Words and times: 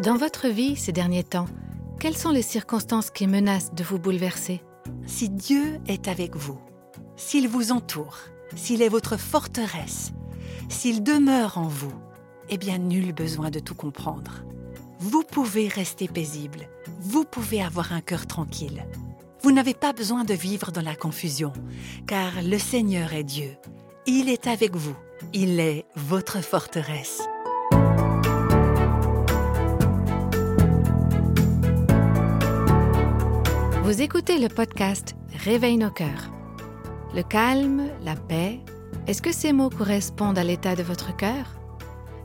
Dans 0.00 0.16
votre 0.16 0.48
vie 0.48 0.76
ces 0.76 0.92
derniers 0.92 1.24
temps, 1.24 1.44
quelles 1.98 2.16
sont 2.16 2.30
les 2.30 2.40
circonstances 2.40 3.10
qui 3.10 3.26
menacent 3.26 3.74
de 3.74 3.84
vous 3.84 3.98
bouleverser? 3.98 4.62
Si 5.04 5.28
Dieu 5.28 5.78
est 5.88 6.08
avec 6.08 6.36
vous, 6.36 6.58
s'il 7.16 7.48
vous 7.48 7.70
entoure, 7.70 8.16
s'il 8.56 8.80
est 8.80 8.88
votre 8.88 9.18
forteresse, 9.18 10.12
s'il 10.70 11.02
demeure 11.02 11.58
en 11.58 11.68
vous, 11.68 11.92
eh 12.48 12.56
bien 12.56 12.78
nul 12.78 13.12
besoin 13.12 13.50
de 13.50 13.58
tout 13.58 13.74
comprendre. 13.74 14.42
Vous 15.00 15.22
pouvez 15.22 15.68
rester 15.68 16.08
paisible, 16.08 16.70
vous 17.00 17.24
pouvez 17.24 17.62
avoir 17.62 17.92
un 17.92 18.00
cœur 18.00 18.26
tranquille. 18.26 18.86
Vous 19.42 19.52
n'avez 19.52 19.74
pas 19.74 19.92
besoin 19.92 20.24
de 20.24 20.32
vivre 20.32 20.72
dans 20.72 20.80
la 20.80 20.96
confusion, 20.96 21.52
car 22.06 22.40
le 22.42 22.56
Seigneur 22.56 23.12
est 23.12 23.24
Dieu. 23.24 23.54
Il 24.06 24.30
est 24.30 24.46
avec 24.46 24.74
vous, 24.74 24.96
il 25.34 25.60
est 25.60 25.84
votre 25.94 26.42
forteresse. 26.42 27.20
Vous 33.90 34.02
écoutez 34.02 34.38
le 34.38 34.46
podcast 34.46 35.16
Réveille 35.44 35.76
nos 35.76 35.90
cœurs. 35.90 36.30
Le 37.12 37.24
calme, 37.24 37.88
la 38.04 38.14
paix, 38.14 38.60
est-ce 39.08 39.20
que 39.20 39.32
ces 39.32 39.52
mots 39.52 39.68
correspondent 39.68 40.38
à 40.38 40.44
l'état 40.44 40.76
de 40.76 40.84
votre 40.84 41.16
cœur? 41.16 41.58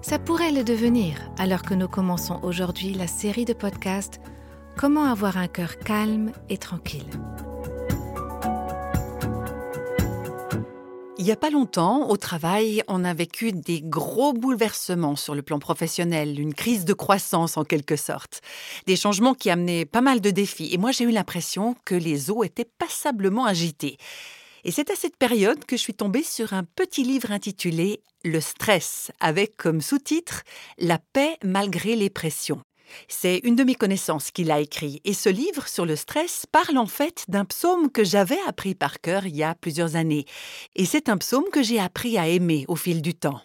Ça 0.03 0.19
pourrait 0.19 0.51
le 0.51 0.63
devenir 0.63 1.15
alors 1.39 1.63
que 1.63 1.73
nous 1.73 1.87
commençons 1.87 2.39
aujourd'hui 2.43 2.93
la 2.93 3.07
série 3.07 3.45
de 3.45 3.53
podcasts 3.53 4.21
Comment 4.77 5.05
avoir 5.05 5.37
un 5.37 5.47
cœur 5.47 5.79
calme 5.79 6.33
et 6.49 6.59
tranquille. 6.59 7.09
Il 11.17 11.23
n'y 11.23 11.31
a 11.31 11.37
pas 11.37 11.49
longtemps, 11.49 12.09
au 12.09 12.17
travail, 12.17 12.83
on 12.89 13.05
a 13.05 13.13
vécu 13.13 13.53
des 13.53 13.81
gros 13.81 14.33
bouleversements 14.33 15.15
sur 15.15 15.33
le 15.33 15.41
plan 15.41 15.59
professionnel, 15.59 16.37
une 16.37 16.53
crise 16.53 16.83
de 16.83 16.91
croissance 16.91 17.55
en 17.55 17.63
quelque 17.63 17.95
sorte. 17.95 18.41
Des 18.85 18.97
changements 18.97 19.33
qui 19.33 19.49
amenaient 19.49 19.85
pas 19.85 20.01
mal 20.01 20.19
de 20.19 20.29
défis. 20.29 20.73
Et 20.73 20.77
moi, 20.77 20.91
j'ai 20.91 21.05
eu 21.05 21.11
l'impression 21.11 21.77
que 21.85 21.95
les 21.95 22.29
eaux 22.31 22.43
étaient 22.43 22.69
passablement 22.77 23.45
agitées. 23.45 23.97
Et 24.65 24.71
c'est 24.71 24.91
à 24.91 24.95
cette 24.95 25.15
période 25.15 25.63
que 25.63 25.77
je 25.77 25.81
suis 25.81 25.93
tombée 25.93 26.23
sur 26.23 26.51
un 26.51 26.65
petit 26.65 27.03
livre 27.03 27.31
intitulé 27.31 28.01
Le 28.25 28.41
stress, 28.41 29.11
avec 29.21 29.55
comme 29.55 29.79
sous-titre 29.79 30.43
La 30.79 30.97
paix 30.97 31.37
malgré 31.45 31.95
les 31.95 32.09
pressions. 32.09 32.61
C'est 33.07 33.39
une 33.43 33.55
de 33.55 33.63
mes 33.63 33.75
connaissances 33.75 34.31
qu'il 34.31 34.51
a 34.51 34.59
écrit, 34.59 35.01
et 35.05 35.13
ce 35.13 35.29
livre 35.29 35.67
sur 35.67 35.85
le 35.85 35.95
stress 35.95 36.45
parle 36.51 36.77
en 36.77 36.87
fait 36.87 37.25
d'un 37.27 37.45
psaume 37.45 37.91
que 37.91 38.03
j'avais 38.03 38.39
appris 38.47 38.75
par 38.75 39.01
cœur 39.01 39.25
il 39.25 39.35
y 39.35 39.43
a 39.43 39.55
plusieurs 39.55 39.95
années, 39.95 40.25
et 40.75 40.85
c'est 40.85 41.09
un 41.09 41.17
psaume 41.17 41.45
que 41.51 41.63
j'ai 41.63 41.79
appris 41.79 42.17
à 42.17 42.27
aimer 42.27 42.65
au 42.67 42.75
fil 42.75 43.01
du 43.01 43.13
temps. 43.13 43.41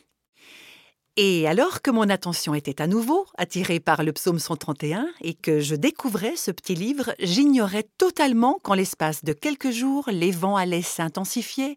Et 1.17 1.47
alors 1.49 1.83
que 1.83 1.91
mon 1.91 2.09
attention 2.09 2.55
était 2.55 2.81
à 2.81 2.87
nouveau 2.87 3.27
attirée 3.37 3.81
par 3.81 4.05
le 4.05 4.13
psaume 4.13 4.39
131 4.39 5.07
et 5.21 5.35
que 5.35 5.61
je 5.61 5.75
découvrais 5.75 6.37
ce 6.37 6.51
petit 6.51 6.75
livre, 6.75 7.15
j'ignorais 7.19 7.85
totalement 7.99 8.59
qu'en 8.63 8.75
l'espace 8.75 9.25
de 9.25 9.33
quelques 9.33 9.71
jours, 9.71 10.09
les 10.11 10.31
vents 10.31 10.57
allaient 10.57 10.81
s'intensifier 10.81 11.77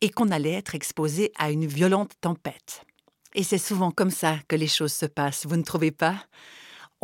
et 0.00 0.10
qu'on 0.10 0.30
allait 0.30 0.52
être 0.52 0.74
exposé 0.74 1.32
à 1.38 1.50
une 1.50 1.66
violente 1.66 2.12
tempête. 2.20 2.82
Et 3.34 3.42
c'est 3.42 3.58
souvent 3.58 3.90
comme 3.90 4.10
ça 4.10 4.36
que 4.48 4.54
les 4.54 4.68
choses 4.68 4.92
se 4.92 5.06
passent, 5.06 5.46
vous 5.46 5.56
ne 5.56 5.62
trouvez 5.62 5.90
pas? 5.90 6.14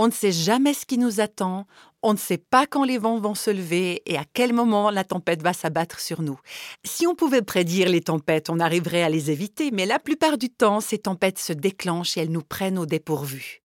On 0.00 0.06
ne 0.06 0.12
sait 0.12 0.32
jamais 0.32 0.72
ce 0.72 0.86
qui 0.86 0.96
nous 0.96 1.20
attend, 1.20 1.66
on 2.02 2.14
ne 2.14 2.18
sait 2.18 2.38
pas 2.38 2.66
quand 2.66 2.84
les 2.84 2.96
vents 2.96 3.18
vont 3.18 3.34
se 3.34 3.50
lever 3.50 4.00
et 4.06 4.16
à 4.16 4.24
quel 4.32 4.54
moment 4.54 4.88
la 4.88 5.04
tempête 5.04 5.42
va 5.42 5.52
s'abattre 5.52 6.00
sur 6.00 6.22
nous. 6.22 6.40
Si 6.84 7.06
on 7.06 7.14
pouvait 7.14 7.42
prédire 7.42 7.90
les 7.90 8.00
tempêtes, 8.00 8.48
on 8.48 8.60
arriverait 8.60 9.02
à 9.02 9.10
les 9.10 9.30
éviter, 9.30 9.70
mais 9.70 9.84
la 9.84 9.98
plupart 9.98 10.38
du 10.38 10.48
temps, 10.48 10.80
ces 10.80 10.96
tempêtes 10.96 11.38
se 11.38 11.52
déclenchent 11.52 12.16
et 12.16 12.20
elles 12.20 12.32
nous 12.32 12.40
prennent 12.42 12.78
au 12.78 12.86
dépourvu. 12.86 13.60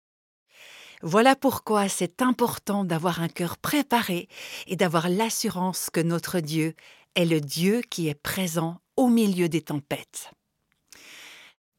Voilà 1.02 1.36
pourquoi 1.36 1.88
c'est 1.88 2.20
important 2.20 2.84
d'avoir 2.84 3.22
un 3.22 3.28
cœur 3.28 3.56
préparé 3.56 4.26
et 4.66 4.74
d'avoir 4.74 5.08
l'assurance 5.08 5.88
que 5.88 6.00
notre 6.00 6.40
Dieu 6.40 6.74
est 7.14 7.26
le 7.26 7.40
Dieu 7.40 7.80
qui 7.88 8.08
est 8.08 8.20
présent 8.20 8.78
au 8.96 9.06
milieu 9.06 9.48
des 9.48 9.62
tempêtes. 9.62 10.32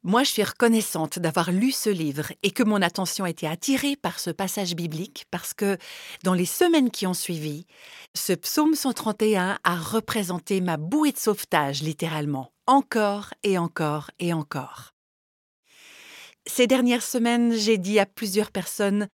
Moi, 0.07 0.21
je 0.23 0.29
suis 0.29 0.43
reconnaissante 0.43 1.17
d'avoir 1.17 1.51
lu 1.51 1.71
ce 1.71 1.89
livre 1.89 2.31
et 2.43 2.51
que 2.51 2.61
mon 2.61 2.83
attention 2.83 3.25
ait 3.25 3.31
été 3.31 3.47
attirée 3.47 3.95
par 3.95 4.19
ce 4.19 4.29
passage 4.29 4.75
biblique 4.75 5.25
parce 5.31 5.55
que 5.55 5.79
dans 6.23 6.35
les 6.35 6.45
semaines 6.45 6.91
qui 6.91 7.07
ont 7.07 7.16
suivi, 7.16 7.66
ce 8.13 8.33
psaume 8.33 8.75
131 8.75 9.57
a 9.63 9.75
représenté 9.75 10.61
ma 10.61 10.77
bouée 10.77 11.11
de 11.11 11.17
sauvetage 11.17 11.81
littéralement, 11.81 12.51
encore 12.67 13.33
et 13.41 13.57
encore 13.57 14.11
et 14.19 14.31
encore. 14.31 14.91
Ces 16.45 16.67
dernières 16.67 17.01
semaines, 17.01 17.53
j'ai 17.53 17.79
dit 17.79 17.97
à 17.97 18.05
plusieurs 18.05 18.51
personnes 18.51 19.07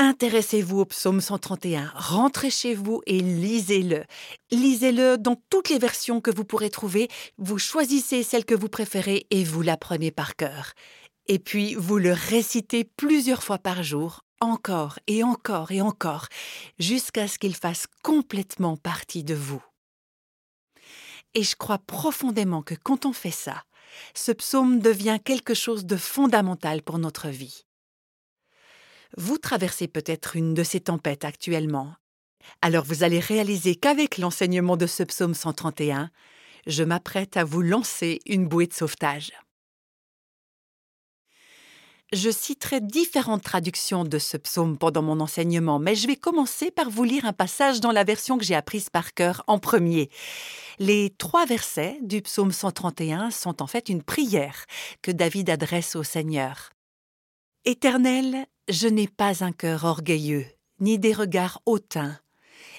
Intéressez-vous 0.00 0.78
au 0.78 0.84
psaume 0.84 1.20
131, 1.20 1.90
rentrez 1.96 2.50
chez 2.50 2.72
vous 2.72 3.02
et 3.06 3.18
lisez-le. 3.18 4.04
Lisez-le 4.52 5.18
dans 5.18 5.34
toutes 5.50 5.70
les 5.70 5.80
versions 5.80 6.20
que 6.20 6.30
vous 6.30 6.44
pourrez 6.44 6.70
trouver, 6.70 7.08
vous 7.36 7.58
choisissez 7.58 8.22
celle 8.22 8.44
que 8.44 8.54
vous 8.54 8.68
préférez 8.68 9.26
et 9.30 9.42
vous 9.42 9.60
l'apprenez 9.60 10.12
par 10.12 10.36
cœur. 10.36 10.74
Et 11.26 11.40
puis 11.40 11.74
vous 11.74 11.98
le 11.98 12.12
récitez 12.12 12.84
plusieurs 12.84 13.42
fois 13.42 13.58
par 13.58 13.82
jour, 13.82 14.20
encore 14.40 15.00
et 15.08 15.24
encore 15.24 15.72
et 15.72 15.80
encore, 15.80 16.28
jusqu'à 16.78 17.26
ce 17.26 17.36
qu'il 17.36 17.56
fasse 17.56 17.88
complètement 18.04 18.76
partie 18.76 19.24
de 19.24 19.34
vous. 19.34 19.64
Et 21.34 21.42
je 21.42 21.56
crois 21.56 21.78
profondément 21.78 22.62
que 22.62 22.76
quand 22.76 23.04
on 23.04 23.12
fait 23.12 23.32
ça, 23.32 23.64
ce 24.14 24.30
psaume 24.30 24.78
devient 24.78 25.18
quelque 25.24 25.54
chose 25.54 25.86
de 25.86 25.96
fondamental 25.96 26.82
pour 26.82 27.00
notre 27.00 27.30
vie. 27.30 27.64
Vous 29.16 29.38
traversez 29.38 29.88
peut-être 29.88 30.36
une 30.36 30.54
de 30.54 30.62
ces 30.62 30.80
tempêtes 30.80 31.24
actuellement. 31.24 31.94
Alors 32.62 32.84
vous 32.84 33.02
allez 33.02 33.20
réaliser 33.20 33.74
qu'avec 33.74 34.18
l'enseignement 34.18 34.76
de 34.76 34.86
ce 34.86 35.02
psaume 35.02 35.34
131, 35.34 36.10
je 36.66 36.84
m'apprête 36.84 37.36
à 37.36 37.44
vous 37.44 37.62
lancer 37.62 38.20
une 38.26 38.46
bouée 38.46 38.66
de 38.66 38.74
sauvetage. 38.74 39.32
Je 42.12 42.30
citerai 42.30 42.80
différentes 42.80 43.42
traductions 43.42 44.02
de 44.02 44.18
ce 44.18 44.38
psaume 44.38 44.78
pendant 44.78 45.02
mon 45.02 45.20
enseignement, 45.20 45.78
mais 45.78 45.94
je 45.94 46.06
vais 46.06 46.16
commencer 46.16 46.70
par 46.70 46.88
vous 46.88 47.04
lire 47.04 47.26
un 47.26 47.34
passage 47.34 47.80
dans 47.80 47.92
la 47.92 48.02
version 48.02 48.38
que 48.38 48.44
j'ai 48.44 48.54
apprise 48.54 48.88
par 48.88 49.12
cœur 49.12 49.44
en 49.46 49.58
premier. 49.58 50.08
Les 50.78 51.10
trois 51.10 51.44
versets 51.44 51.98
du 52.00 52.22
psaume 52.22 52.52
131 52.52 53.30
sont 53.30 53.62
en 53.62 53.66
fait 53.66 53.90
une 53.90 54.02
prière 54.02 54.64
que 55.02 55.10
David 55.10 55.50
adresse 55.50 55.96
au 55.96 56.02
Seigneur. 56.02 56.70
Éternel, 57.64 58.46
je 58.68 58.88
n'ai 58.88 59.08
pas 59.08 59.44
un 59.44 59.52
cœur 59.52 59.84
orgueilleux, 59.84 60.46
ni 60.80 60.98
des 60.98 61.12
regards 61.12 61.60
hautains, 61.66 62.18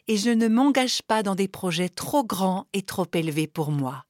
et 0.07 0.17
je 0.17 0.29
ne 0.29 0.47
m'engage 0.47 1.01
pas 1.01 1.21
dans 1.21 1.35
des 1.35 1.47
projets 1.47 1.89
trop 1.89 2.23
grands 2.23 2.65
et 2.73 2.81
trop 2.81 3.05
élevés 3.13 3.47
pour 3.47 3.71
moi. 3.71 4.05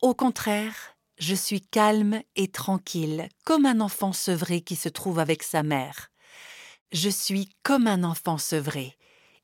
Au 0.00 0.14
contraire, 0.14 0.96
je 1.18 1.34
suis 1.34 1.60
calme 1.60 2.22
et 2.36 2.48
tranquille, 2.48 3.28
comme 3.44 3.66
un 3.66 3.80
enfant 3.80 4.12
sevré 4.12 4.60
qui 4.60 4.76
se 4.76 4.88
trouve 4.88 5.18
avec 5.18 5.42
sa 5.42 5.62
mère. 5.62 6.10
Je 6.92 7.08
suis 7.10 7.50
comme 7.62 7.86
un 7.86 8.04
enfant 8.04 8.38
sevré. 8.38 8.96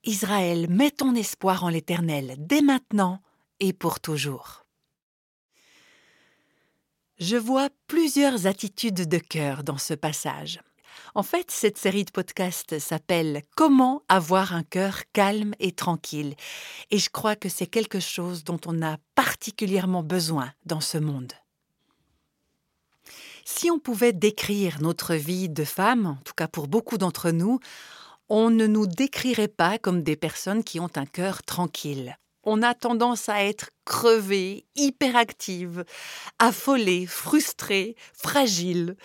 Israël, 0.04 0.68
mets 0.70 0.92
ton 0.92 1.14
espoir 1.14 1.64
en 1.64 1.68
l'Éternel, 1.68 2.36
dès 2.38 2.62
maintenant 2.62 3.20
et 3.60 3.72
pour 3.72 4.00
toujours. 4.00 4.64
Je 7.18 7.36
vois 7.36 7.68
plusieurs 7.88 8.46
attitudes 8.46 9.08
de 9.08 9.18
cœur 9.18 9.64
dans 9.64 9.76
ce 9.76 9.92
passage. 9.94 10.60
En 11.16 11.24
fait, 11.24 11.50
cette 11.50 11.76
série 11.76 12.04
de 12.04 12.12
podcasts 12.12 12.78
s'appelle 12.78 13.42
Comment 13.56 14.02
avoir 14.08 14.54
un 14.54 14.62
cœur 14.62 15.02
calme 15.12 15.52
et 15.58 15.72
tranquille. 15.72 16.36
Et 16.92 16.98
je 16.98 17.10
crois 17.10 17.34
que 17.34 17.48
c'est 17.48 17.66
quelque 17.66 17.98
chose 17.98 18.44
dont 18.44 18.60
on 18.66 18.82
a 18.82 18.98
particulièrement 19.16 20.04
besoin 20.04 20.52
dans 20.64 20.80
ce 20.80 20.96
monde. 20.96 21.32
Si 23.44 23.68
on 23.68 23.80
pouvait 23.80 24.12
décrire 24.12 24.80
notre 24.80 25.14
vie 25.14 25.48
de 25.48 25.64
femme, 25.64 26.06
en 26.06 26.22
tout 26.24 26.34
cas 26.36 26.46
pour 26.46 26.68
beaucoup 26.68 26.98
d'entre 26.98 27.32
nous, 27.32 27.58
on 28.28 28.48
ne 28.50 28.68
nous 28.68 28.86
décrirait 28.86 29.48
pas 29.48 29.78
comme 29.78 30.04
des 30.04 30.16
personnes 30.16 30.62
qui 30.62 30.78
ont 30.78 30.90
un 30.94 31.06
cœur 31.06 31.42
tranquille. 31.42 32.16
On 32.50 32.62
a 32.62 32.72
tendance 32.72 33.28
à 33.28 33.44
être 33.44 33.68
crevé, 33.84 34.64
hyperactive, 34.74 35.84
affolée, 36.38 37.04
frustrée, 37.04 37.94
fragile. 38.14 38.96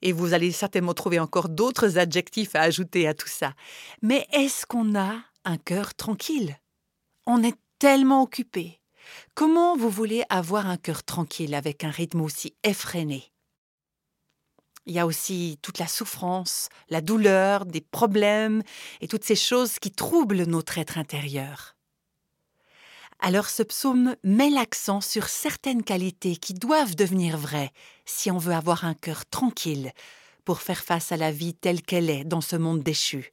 Et 0.00 0.12
vous 0.12 0.32
allez 0.32 0.52
certainement 0.52 0.94
trouver 0.94 1.20
encore 1.20 1.50
d'autres 1.50 1.98
adjectifs 1.98 2.54
à 2.54 2.62
ajouter 2.62 3.06
à 3.06 3.12
tout 3.12 3.28
ça. 3.28 3.52
Mais 4.00 4.26
est-ce 4.32 4.64
qu'on 4.64 4.98
a 4.98 5.16
un 5.44 5.58
cœur 5.58 5.94
tranquille? 5.94 6.56
On 7.26 7.42
est 7.42 7.58
tellement 7.78 8.22
occupé. 8.22 8.80
Comment 9.34 9.76
vous 9.76 9.90
voulez 9.90 10.24
avoir 10.30 10.66
un 10.66 10.78
cœur 10.78 11.04
tranquille 11.04 11.54
avec 11.54 11.84
un 11.84 11.90
rythme 11.90 12.22
aussi 12.22 12.56
effréné? 12.64 13.34
Il 14.86 14.94
y 14.94 14.98
a 14.98 15.04
aussi 15.04 15.58
toute 15.60 15.78
la 15.78 15.88
souffrance, 15.88 16.70
la 16.88 17.02
douleur, 17.02 17.66
des 17.66 17.82
problèmes 17.82 18.62
et 19.02 19.08
toutes 19.08 19.24
ces 19.24 19.36
choses 19.36 19.78
qui 19.78 19.90
troublent 19.90 20.44
notre 20.44 20.78
être 20.78 20.96
intérieur. 20.96 21.77
Alors 23.20 23.48
ce 23.48 23.62
psaume 23.62 24.14
met 24.22 24.50
l'accent 24.50 25.00
sur 25.00 25.28
certaines 25.28 25.82
qualités 25.82 26.36
qui 26.36 26.54
doivent 26.54 26.94
devenir 26.94 27.36
vraies 27.36 27.72
si 28.04 28.30
on 28.30 28.38
veut 28.38 28.54
avoir 28.54 28.84
un 28.84 28.94
cœur 28.94 29.26
tranquille 29.26 29.92
pour 30.44 30.62
faire 30.62 30.82
face 30.82 31.10
à 31.10 31.16
la 31.16 31.32
vie 31.32 31.54
telle 31.54 31.82
qu'elle 31.82 32.10
est 32.10 32.24
dans 32.24 32.40
ce 32.40 32.56
monde 32.56 32.82
déchu. 32.82 33.32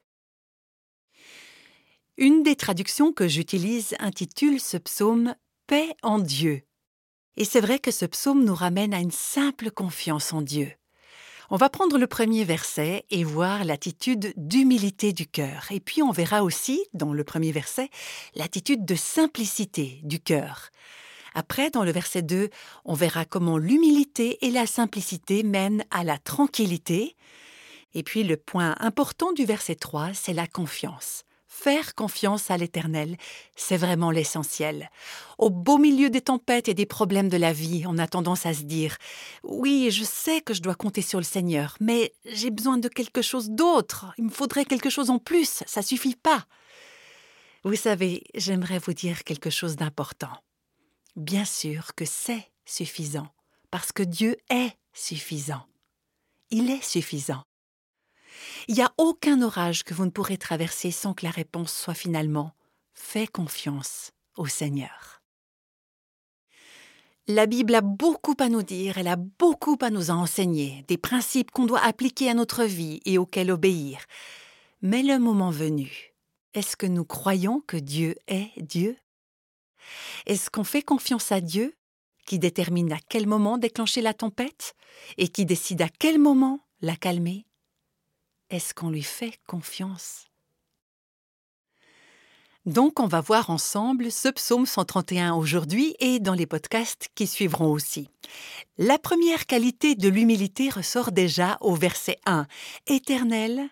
Une 2.18 2.44
des 2.44 2.56
traductions 2.56 3.14
que 3.14 3.28
j'utilise 3.28 3.96
intitule 4.00 4.60
ce 4.60 4.78
psaume 4.78 5.36
Paix 5.68 5.96
en 6.02 6.20
Dieu. 6.20 6.64
Et 7.38 7.46
c'est 7.46 7.62
vrai 7.62 7.80
que 7.80 7.92
ce 7.92 8.06
psaume 8.06 8.44
nous 8.44 8.56
ramène 8.56 8.94
à 8.94 9.00
une 9.00 9.12
simple 9.12 9.70
confiance 9.70 10.32
en 10.34 10.42
Dieu. 10.42 10.72
On 11.52 11.58
va 11.58 11.70
prendre 11.70 11.98
le 11.98 12.08
premier 12.08 12.44
verset 12.44 13.06
et 13.12 13.24
voir 13.24 13.66
l'attitude 13.66 14.34
d'humilité 14.36 15.14
du 15.14 15.28
cœur. 15.28 15.68
Et 15.70 15.80
puis 15.80 16.02
on 16.02 16.12
verra 16.12 16.44
aussi, 16.44 16.84
dans 16.94 17.14
le 17.14 17.24
premier 17.24 17.52
verset, 17.52 17.90
l'attitude 18.34 18.84
de 18.86 18.96
simplicité 18.96 20.00
du 20.04 20.20
cœur. 20.20 20.70
Après, 21.36 21.70
dans 21.70 21.84
le 21.84 21.92
verset 21.92 22.22
2, 22.22 22.50
on 22.86 22.94
verra 22.94 23.26
comment 23.26 23.58
l'humilité 23.58 24.44
et 24.46 24.50
la 24.50 24.66
simplicité 24.66 25.44
mènent 25.44 25.84
à 25.92 26.04
la 26.04 26.18
tranquillité. 26.18 27.16
Et 27.94 28.04
puis 28.04 28.24
le 28.24 28.38
point 28.38 28.76
important 28.80 29.34
du 29.34 29.46
verset 29.46 29.76
3, 29.76 30.14
c'est 30.14 30.34
la 30.34 30.48
confiance. 30.48 31.25
Faire 31.58 31.96
confiance 31.96 32.52
à 32.52 32.58
l'Éternel, 32.58 33.16
c'est 33.56 33.78
vraiment 33.78 34.12
l'essentiel. 34.12 34.92
Au 35.40 35.50
beau 35.50 35.78
milieu 35.78 36.10
des 36.10 36.22
tempêtes 36.22 36.68
et 36.68 36.74
des 36.74 36.86
problèmes 36.86 37.30
de 37.30 37.38
la 37.38 37.54
vie, 37.54 37.86
on 37.88 37.98
a 37.98 38.08
tendance 38.08 38.46
à 38.46 38.54
se 38.54 38.64
dire 38.64 38.98
Oui, 39.42 39.90
je 39.90 40.04
sais 40.04 40.42
que 40.42 40.54
je 40.54 40.62
dois 40.62 40.76
compter 40.76 41.02
sur 41.02 41.18
le 41.18 41.24
Seigneur, 41.24 41.78
mais 41.80 42.14
j'ai 42.26 42.52
besoin 42.52 42.78
de 42.78 42.90
quelque 42.90 43.22
chose 43.22 43.50
d'autre. 43.50 44.14
Il 44.18 44.26
me 44.26 44.30
faudrait 44.30 44.66
quelque 44.66 44.90
chose 44.90 45.10
en 45.10 45.18
plus, 45.18 45.64
ça 45.66 45.82
suffit 45.82 46.16
pas. 46.16 46.46
Vous 47.64 47.76
savez, 47.76 48.24
j'aimerais 48.36 48.80
vous 48.80 48.94
dire 48.94 49.24
quelque 49.24 49.50
chose 49.50 49.78
d'important. 49.78 50.44
Bien 51.16 51.46
sûr 51.46 51.96
que 51.96 52.06
c'est 52.06 52.52
suffisant, 52.66 53.30
parce 53.72 53.94
que 53.94 54.04
Dieu 54.04 54.36
est 54.50 54.74
suffisant. 54.94 55.66
Il 56.52 56.70
est 56.70 56.84
suffisant. 56.84 57.44
Il 58.68 58.76
n'y 58.76 58.82
a 58.82 58.94
aucun 58.98 59.42
orage 59.42 59.84
que 59.84 59.94
vous 59.94 60.06
ne 60.06 60.12
pourrez 60.12 60.38
traverser 60.38 60.92
sans 60.92 61.14
que 61.14 61.26
la 61.26 61.32
réponse 61.32 61.74
soit 61.74 61.94
finalement 61.94 62.52
Fais 62.94 63.28
confiance 63.28 64.12
au 64.38 64.48
Seigneur. 64.48 65.22
La 67.28 67.46
Bible 67.48 67.74
a 67.76 67.82
beaucoup 67.82 68.36
à 68.40 68.50
nous 68.50 68.62
dire, 68.62 68.98
elle 68.98 69.08
a 69.08 69.16
beaucoup 69.16 69.78
à 69.82 69.90
nous 69.90 70.12
enseigner, 70.12 70.86
des 70.88 70.98
principes 70.98 71.52
qu'on 71.52 71.66
doit 71.66 71.84
appliquer 71.84 72.30
à 72.30 72.36
notre 72.36 72.64
vie 72.64 73.02
et 73.06 73.18
auxquels 73.18 73.52
obéir. 73.52 74.00
Mais 74.82 75.02
le 75.02 75.18
moment 75.18 75.50
venu, 75.50 76.14
est-ce 76.54 76.78
que 76.78 76.86
nous 76.86 77.04
croyons 77.04 77.62
que 77.62 77.78
Dieu 77.78 78.16
est 78.28 78.52
Dieu? 78.62 78.96
Est-ce 80.26 80.50
qu'on 80.50 80.64
fait 80.64 80.84
confiance 80.84 81.32
à 81.32 81.42
Dieu, 81.42 81.76
qui 82.26 82.40
détermine 82.40 82.94
à 82.94 83.00
quel 83.10 83.28
moment 83.28 83.58
déclencher 83.58 84.02
la 84.02 84.14
tempête 84.14 84.76
et 85.18 85.28
qui 85.28 85.46
décide 85.46 85.82
à 85.82 85.90
quel 85.90 86.20
moment 86.20 86.60
la 86.82 86.96
calmer? 86.96 87.46
Est-ce 88.50 88.74
qu'on 88.74 88.90
lui 88.90 89.04
fait 89.04 89.38
confiance? 89.48 90.26
Donc 92.66 93.00
on 93.00 93.06
va 93.06 93.22
voir 93.22 93.52
ensemble 93.52 94.12
ce 94.12 94.28
psaume 94.28 94.66
131 94.66 95.36
aujourd'hui 95.36 95.96
et 96.00 96.20
dans 96.20 96.34
les 96.34 96.48
podcasts 96.48 97.10
qui 97.14 97.28
suivront 97.28 97.72
aussi. 97.72 98.10
La 98.80 98.98
première 98.98 99.46
qualité 99.46 99.94
de 99.94 100.10
l'humilité 100.10 100.70
ressort 100.70 101.12
déjà 101.12 101.58
au 101.62 101.76
verset 101.76 102.18
1. 102.26 102.48
Éternel, 102.88 103.70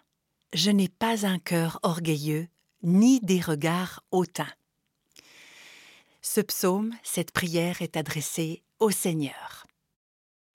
je 0.53 0.69
n'ai 0.69 0.89
pas 0.89 1.25
un 1.25 1.39
cœur 1.39 1.79
orgueilleux, 1.81 2.47
ni 2.83 3.19
des 3.21 3.41
regards 3.41 4.03
hautains. 4.11 4.53
Ce 6.21 6.41
psaume, 6.41 6.93
cette 7.01 7.31
prière 7.31 7.81
est 7.81 7.97
adressée 7.97 8.61
au 8.79 8.91
Seigneur. 8.91 9.65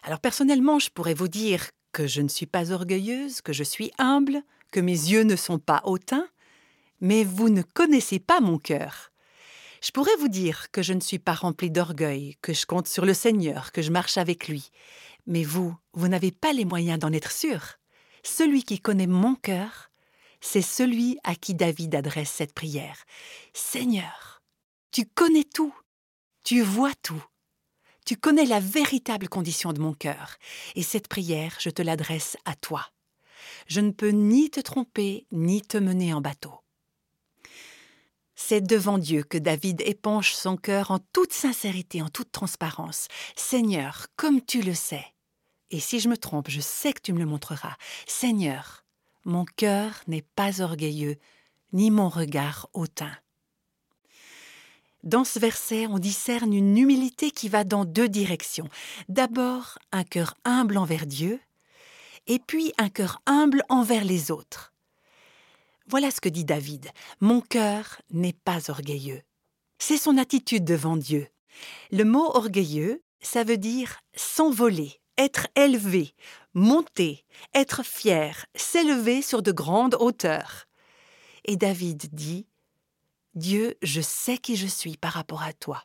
Alors 0.05 0.20
personnellement, 0.20 0.79
je 0.79 0.91
pourrais 0.91 1.15
vous 1.15 1.29
dire 1.29 1.70
que 1.93 2.06
je 2.06 2.20
ne 2.20 2.29
suis 2.29 2.46
pas 2.46 2.73
orgueilleuse, 2.73 3.40
que 3.40 3.52
je 3.52 3.64
suis 3.64 3.93
humble, 3.99 4.43
que 4.70 4.81
mes 4.81 4.93
yeux 4.93 5.23
ne 5.23 5.37
sont 5.37 5.58
pas 5.58 5.82
hautains, 5.85 6.29
mais 7.00 7.25
vous 7.25 7.49
ne 7.49 7.62
connaissez 7.62 8.19
pas 8.19 8.40
mon 8.40 8.58
cœur. 8.58 9.11
Je 9.82 9.93
pourrais 9.93 10.17
vous 10.17 10.29
dire 10.29 10.70
que 10.73 10.82
je 10.82 10.93
ne 10.93 11.00
suis 11.00 11.19
pas 11.19 11.35
remplie 11.35 11.70
d'orgueil, 11.70 12.37
que 12.43 12.52
je 12.52 12.67
compte 12.67 12.88
sur 12.88 13.05
le 13.05 13.14
Seigneur, 13.14 13.70
que 13.73 13.82
je 13.82 13.93
marche 13.93 14.19
avec 14.19 14.49
lui. 14.49 14.70
Mais 15.26 15.44
vous, 15.44 15.75
vous 15.93 16.08
n'avez 16.08 16.32
pas 16.32 16.52
les 16.52 16.64
moyens 16.64 16.99
d'en 16.99 17.12
être 17.12 17.31
sûr. 17.31 17.76
Celui 18.25 18.64
qui 18.64 18.81
connaît 18.81 19.06
mon 19.06 19.37
cœur, 19.37 19.91
c'est 20.41 20.62
celui 20.62 21.19
à 21.23 21.34
qui 21.34 21.55
David 21.55 21.94
adresse 21.94 22.31
cette 22.31 22.55
prière. 22.55 23.05
Seigneur, 23.52 24.43
tu 24.91 25.05
connais 25.06 25.44
tout, 25.44 25.75
tu 26.44 26.62
vois 26.62 26.94
tout. 27.02 27.25
Tu 28.08 28.16
connais 28.16 28.46
la 28.46 28.58
véritable 28.58 29.28
condition 29.28 29.75
de 29.75 29.81
mon 29.81 29.93
cœur, 29.93 30.38
et 30.76 30.82
cette 30.82 31.08
prière, 31.08 31.58
je 31.60 31.69
te 31.69 31.82
l'adresse 31.82 32.38
à 32.46 32.55
toi. 32.55 32.87
Je 33.66 33.82
ne 33.82 33.90
peux 33.90 34.08
ni 34.08 34.49
te 34.49 34.60
tromper, 34.60 35.26
ni 35.31 35.60
te 35.60 35.76
mener 35.76 36.14
en 36.14 36.22
bateau. 36.22 36.55
C'est 38.34 38.62
devant 38.62 38.96
Dieu 38.96 39.25
que 39.25 39.37
David 39.37 39.82
épanche 39.82 40.32
son 40.32 40.56
cœur 40.56 40.90
en 40.90 41.00
toute 41.12 41.34
sincérité, 41.34 42.00
en 42.00 42.08
toute 42.08 42.32
transparence. 42.32 43.08
Seigneur, 43.37 44.06
comme 44.16 44.40
tu 44.40 44.62
le 44.62 44.72
sais, 44.72 45.05
et 45.70 45.78
si 45.78 46.00
je 46.00 46.08
me 46.08 46.16
trompe, 46.16 46.49
je 46.49 46.62
sais 46.62 46.94
que 46.94 47.02
tu 47.02 47.12
me 47.12 47.19
le 47.19 47.26
montreras. 47.26 47.76
Seigneur, 48.06 48.87
mon 49.26 49.44
cœur 49.44 50.00
n'est 50.06 50.25
pas 50.34 50.62
orgueilleux, 50.62 51.19
ni 51.75 51.90
mon 51.90 52.08
regard 52.08 52.70
hautain. 52.72 53.12
Dans 55.04 55.24
ce 55.24 55.38
verset, 55.38 55.86
on 55.86 55.98
discerne 55.98 56.52
une 56.52 56.76
humilité 56.76 57.30
qui 57.30 57.48
va 57.48 57.64
dans 57.64 57.84
deux 57.84 58.08
directions. 58.08 58.68
D'abord, 59.08 59.78
un 59.92 60.04
cœur 60.04 60.34
humble 60.44 60.76
envers 60.76 61.06
Dieu, 61.06 61.40
et 62.26 62.38
puis 62.38 62.72
un 62.78 62.88
cœur 62.88 63.22
humble 63.26 63.62
envers 63.68 64.04
les 64.04 64.30
autres. 64.30 64.72
Voilà 65.86 66.10
ce 66.10 66.20
que 66.20 66.28
dit 66.28 66.44
David. 66.44 66.90
Mon 67.20 67.40
cœur 67.40 68.02
n'est 68.10 68.34
pas 68.34 68.70
orgueilleux. 68.70 69.22
C'est 69.78 69.96
son 69.96 70.18
attitude 70.18 70.64
devant 70.64 70.96
Dieu. 70.96 71.28
Le 71.90 72.04
mot 72.04 72.30
orgueilleux, 72.34 73.02
ça 73.20 73.44
veut 73.44 73.56
dire 73.56 74.00
s'envoler, 74.14 75.00
être 75.16 75.46
élevé, 75.56 76.14
monter, 76.54 77.24
être 77.54 77.84
fier, 77.84 78.46
s'élever 78.54 79.22
sur 79.22 79.42
de 79.42 79.52
grandes 79.52 79.96
hauteurs. 79.98 80.66
Et 81.44 81.56
David 81.56 82.08
dit 82.12 82.47
Dieu, 83.34 83.76
je 83.82 84.00
sais 84.00 84.38
qui 84.38 84.56
je 84.56 84.66
suis 84.66 84.96
par 84.96 85.12
rapport 85.12 85.42
à 85.42 85.52
toi, 85.52 85.84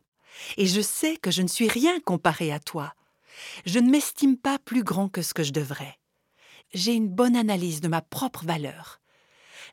et 0.58 0.66
je 0.66 0.82
sais 0.82 1.18
que 1.18 1.32
je 1.32 1.42
ne 1.42 1.48
suis 1.48 1.68
rien 1.68 2.00
comparé 2.00 2.52
à 2.52 2.60
toi. 2.60 2.94
Je 3.66 3.80
ne 3.80 3.90
m'estime 3.90 4.38
pas 4.38 4.60
plus 4.60 4.84
grand 4.84 5.10
que 5.10 5.22
ce 5.22 5.34
que 5.34 5.44
je 5.44 5.54
devrais. 5.54 5.98
J'ai 6.74 6.94
une 6.94 7.10
bonne 7.10 7.36
analyse 7.36 7.82
de 7.82 7.88
ma 7.88 8.02
propre 8.02 8.46
valeur. 8.46 9.02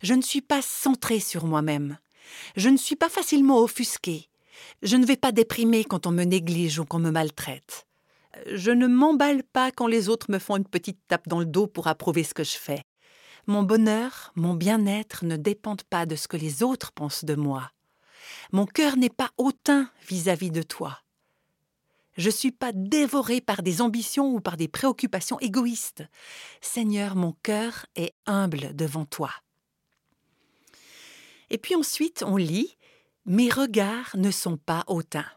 Je 0.03 0.15
ne 0.15 0.23
suis 0.23 0.41
pas 0.41 0.63
centré 0.63 1.21
sur 1.21 1.47
moi-même. 1.47 1.99
Je 2.57 2.69
ne 2.69 2.77
suis 2.77 2.97
pas 2.97 3.09
facilement 3.09 3.61
offusqué. 3.61 4.29
Je 4.83 4.97
ne 4.97 5.07
vais 5.07 5.17
pas 5.17 5.33
déprimer 5.33 5.85
quand 5.85 6.07
on 6.07 6.11
me 6.11 6.25
néglige 6.25 6.79
ou 6.79 6.85
qu'on 6.85 6.99
me 6.99 7.11
maltraite. 7.11 7.87
Je 8.47 8.71
ne 8.71 8.87
m'emballe 8.87 9.43
pas 9.43 9.71
quand 9.73 9.87
les 9.87 10.09
autres 10.09 10.31
me 10.31 10.39
font 10.39 10.57
une 10.57 10.67
petite 10.67 11.01
tape 11.09 11.29
dans 11.29 11.41
le 11.41 11.47
dos 11.47 11.67
pour 11.67 11.87
approuver 11.87 12.25
ce 12.25 12.35
que 12.35 12.45
je 12.45 12.57
fais. 12.57 12.83
Mon 13.47 13.63
bonheur, 13.63 14.33
mon 14.35 14.55
bien-être 14.55 15.25
ne 15.25 15.37
dépendent 15.37 15.85
pas 15.85 16.07
de 16.07 16.17
ce 16.17 16.29
que 16.29 16.37
les 16.37 16.63
autres 16.63 16.93
pensent 16.93 17.25
de 17.25 17.35
moi. 17.35 17.73
Mon 18.53 18.67
cœur 18.67 18.97
n'est 18.97 19.09
pas 19.09 19.31
hautain 19.39 19.91
vis-à-vis 20.09 20.51
de 20.51 20.63
toi. 20.63 21.01
Je 22.17 22.27
ne 22.27 22.35
suis 22.35 22.53
pas 22.53 22.73
dévoré 22.73 23.41
par 23.41 23.63
des 23.63 23.81
ambitions 23.81 24.35
ou 24.35 24.41
par 24.41 24.57
des 24.57 24.69
préoccupations 24.69 25.39
égoïstes. 25.41 26.05
Seigneur, 26.61 27.17
mon 27.17 27.33
cœur 27.43 27.87
est 27.97 28.15
humble 28.27 28.75
devant 28.75 29.07
toi. 29.07 29.31
Et 31.49 31.59
puis 31.59 31.75
ensuite, 31.75 32.23
on 32.27 32.37
lit 32.37 32.77
Mes 33.27 33.49
regards 33.49 34.17
ne 34.17 34.31
sont 34.31 34.57
pas 34.57 34.85
hautains. 34.87 35.31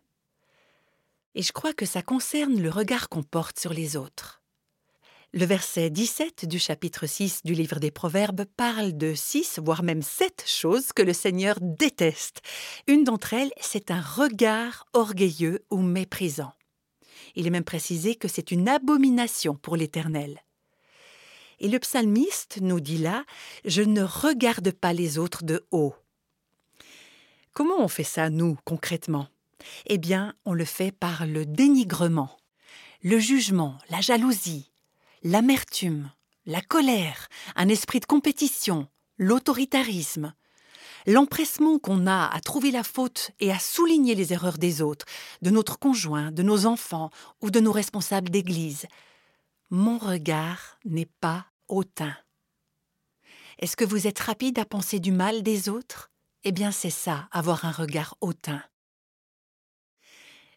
Et 1.35 1.41
je 1.41 1.51
crois 1.51 1.73
que 1.73 1.85
ça 1.85 2.01
concerne 2.01 2.61
le 2.61 2.69
regard 2.69 3.09
qu'on 3.09 3.23
porte 3.23 3.59
sur 3.59 3.73
les 3.73 3.95
autres. 3.95 4.42
Le 5.35 5.45
verset 5.45 5.89
17 5.89 6.45
du 6.45 6.59
chapitre 6.59 7.07
6 7.07 7.41
du 7.43 7.55
livre 7.55 7.79
des 7.79 7.89
Proverbes 7.89 8.45
parle 8.55 8.95
de 8.95 9.15
six, 9.15 9.57
voire 9.57 9.81
même 9.81 10.03
sept 10.03 10.43
choses 10.45 10.93
que 10.93 11.01
le 11.01 11.11
Seigneur 11.11 11.57
déteste. 11.59 12.43
Une 12.85 13.03
d'entre 13.03 13.33
elles, 13.33 13.51
c'est 13.59 13.89
un 13.89 13.99
regard 13.99 14.85
orgueilleux 14.93 15.65
ou 15.71 15.81
méprisant. 15.81 16.53
Il 17.33 17.47
est 17.47 17.49
même 17.49 17.63
précisé 17.63 18.13
que 18.13 18.27
c'est 18.27 18.51
une 18.51 18.69
abomination 18.69 19.55
pour 19.55 19.75
l'Éternel. 19.75 20.39
Et 21.59 21.67
le 21.67 21.79
psalmiste 21.79 22.59
nous 22.61 22.79
dit 22.79 22.99
là 22.99 23.25
Je 23.65 23.81
ne 23.81 24.03
regarde 24.03 24.71
pas 24.71 24.93
les 24.93 25.17
autres 25.17 25.43
de 25.43 25.65
haut. 25.71 25.95
Comment 27.53 27.79
on 27.79 27.87
fait 27.87 28.03
ça, 28.03 28.29
nous, 28.29 28.55
concrètement? 28.65 29.29
Eh 29.87 29.97
bien, 29.97 30.35
on 30.45 30.53
le 30.53 30.65
fait 30.65 30.91
par 30.91 31.25
le 31.25 31.47
dénigrement, 31.47 32.37
le 33.01 33.17
jugement, 33.17 33.79
la 33.89 33.99
jalousie, 33.99 34.69
l'amertume, 35.23 36.11
la 36.45 36.61
colère, 36.61 37.29
un 37.55 37.69
esprit 37.69 37.99
de 38.01 38.05
compétition, 38.05 38.87
l'autoritarisme, 39.17 40.33
l'empressement 41.07 41.79
qu'on 41.79 42.07
a 42.07 42.27
à 42.27 42.39
trouver 42.41 42.71
la 42.71 42.83
faute 42.83 43.31
et 43.39 43.51
à 43.51 43.59
souligner 43.59 44.15
les 44.15 44.33
erreurs 44.33 44.57
des 44.57 44.81
autres, 44.81 45.05
de 45.41 45.49
notre 45.49 45.79
conjoint, 45.79 46.31
de 46.31 46.43
nos 46.43 46.65
enfants 46.65 47.09
ou 47.41 47.51
de 47.51 47.59
nos 47.59 47.71
responsables 47.71 48.29
d'Église. 48.29 48.85
Mon 49.69 49.97
regard 49.97 50.77
n'est 50.85 51.09
pas 51.21 51.47
hautain. 51.67 52.15
Est-ce 53.59 53.77
que 53.77 53.85
vous 53.85 54.07
êtes 54.07 54.19
rapide 54.19 54.59
à 54.59 54.65
penser 54.65 54.99
du 54.99 55.11
mal 55.11 55.41
des 55.41 55.69
autres? 55.69 56.11
Eh 56.43 56.51
bien 56.51 56.71
c'est 56.71 56.89
ça, 56.89 57.29
avoir 57.31 57.63
un 57.63 57.71
regard 57.71 58.17
hautain. 58.19 58.61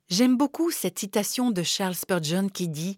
J'aime 0.08 0.36
beaucoup 0.36 0.70
cette 0.70 0.98
citation 0.98 1.50
de 1.50 1.62
Charles 1.62 1.94
Spurgeon 1.94 2.48
qui 2.48 2.68
dit 2.68 2.96